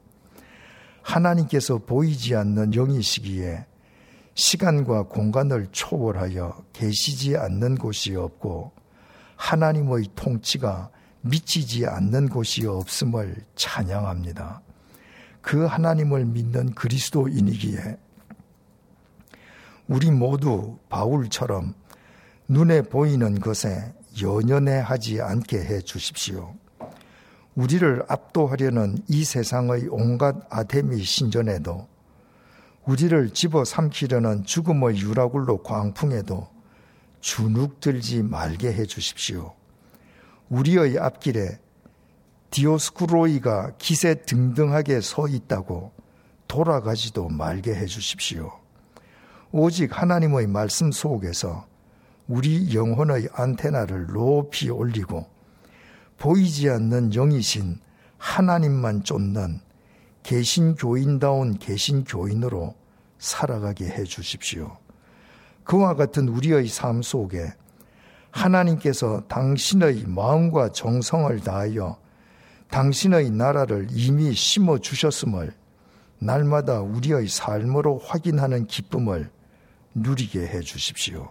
하나님께서 1.01 1.79
보이지 1.79 2.37
않는 2.37 2.75
영이시기에 2.75 3.65
시간과 4.35 5.05
공간을 5.05 5.69
초월하여 5.73 6.65
계시지 6.75 7.35
않는 7.39 7.77
곳이 7.77 8.15
없고 8.15 8.73
하나님의 9.37 10.09
통치가 10.15 10.91
미치지 11.23 11.87
않는 11.87 12.29
곳이 12.29 12.67
없음을 12.67 13.47
찬양합니다. 13.55 14.61
그 15.41 15.65
하나님을 15.65 16.27
믿는 16.27 16.75
그리스도인이기에 16.75 17.97
우리 19.89 20.11
모두 20.11 20.77
바울처럼 20.91 21.73
눈에 22.49 22.83
보이는 22.83 23.41
것에 23.41 23.95
연연해 24.21 24.79
하지 24.79 25.21
않게 25.21 25.59
해 25.65 25.81
주십시오. 25.81 26.55
우리를 27.55 28.05
압도하려는 28.09 28.99
이 29.09 29.25
세상의 29.25 29.89
온갖 29.91 30.37
아데미 30.51 31.03
신전에도 31.03 31.87
우리를 32.85 33.31
집어 33.31 33.65
삼키려는 33.65 34.45
죽음의 34.45 34.99
유라굴로 34.99 35.63
광풍에도 35.63 36.49
주눅들지 37.21 38.23
말게 38.23 38.73
해 38.73 38.85
주십시오. 38.85 39.55
우리의 40.49 40.99
앞길에 40.99 41.61
디오스쿠로이가 42.51 43.73
기세 43.79 44.15
등등하게 44.15 45.01
서 45.01 45.29
있다고 45.29 45.93
돌아가지도 46.49 47.29
말게 47.29 47.75
해 47.75 47.87
주십시오. 47.87 48.53
오직 49.53 49.99
하나님의 49.99 50.49
말씀 50.49 50.91
속에서 50.91 51.67
우리 52.33 52.75
영혼의 52.75 53.29
안테나를 53.35 54.07
높이 54.07 54.71
올리고 54.71 55.27
보이지 56.17 56.71
않는 56.71 57.11
영이신 57.11 57.79
하나님만 58.17 59.05
쫓는 59.05 59.61
개신교인다운 60.23 61.59
개신교인으로 61.59 62.75
살아가게 63.19 63.85
해 63.85 64.05
주십시오. 64.05 64.79
그와 65.65 65.95
같은 65.95 66.27
우리의 66.29 66.69
삶 66.69 67.03
속에 67.03 67.53
하나님께서 68.31 69.25
당신의 69.29 70.05
마음과 70.07 70.73
정성을 70.73 71.39
다하여 71.41 71.99
당신의 72.71 73.29
나라를 73.29 73.89
이미 73.91 74.33
심어 74.33 74.79
주셨음을 74.79 75.53
날마다 76.19 76.81
우리의 76.81 77.29
삶으로 77.29 77.99
확인하는 77.99 78.67
기쁨을 78.67 79.31
누리게 79.95 80.47
해 80.47 80.61
주십시오. 80.61 81.31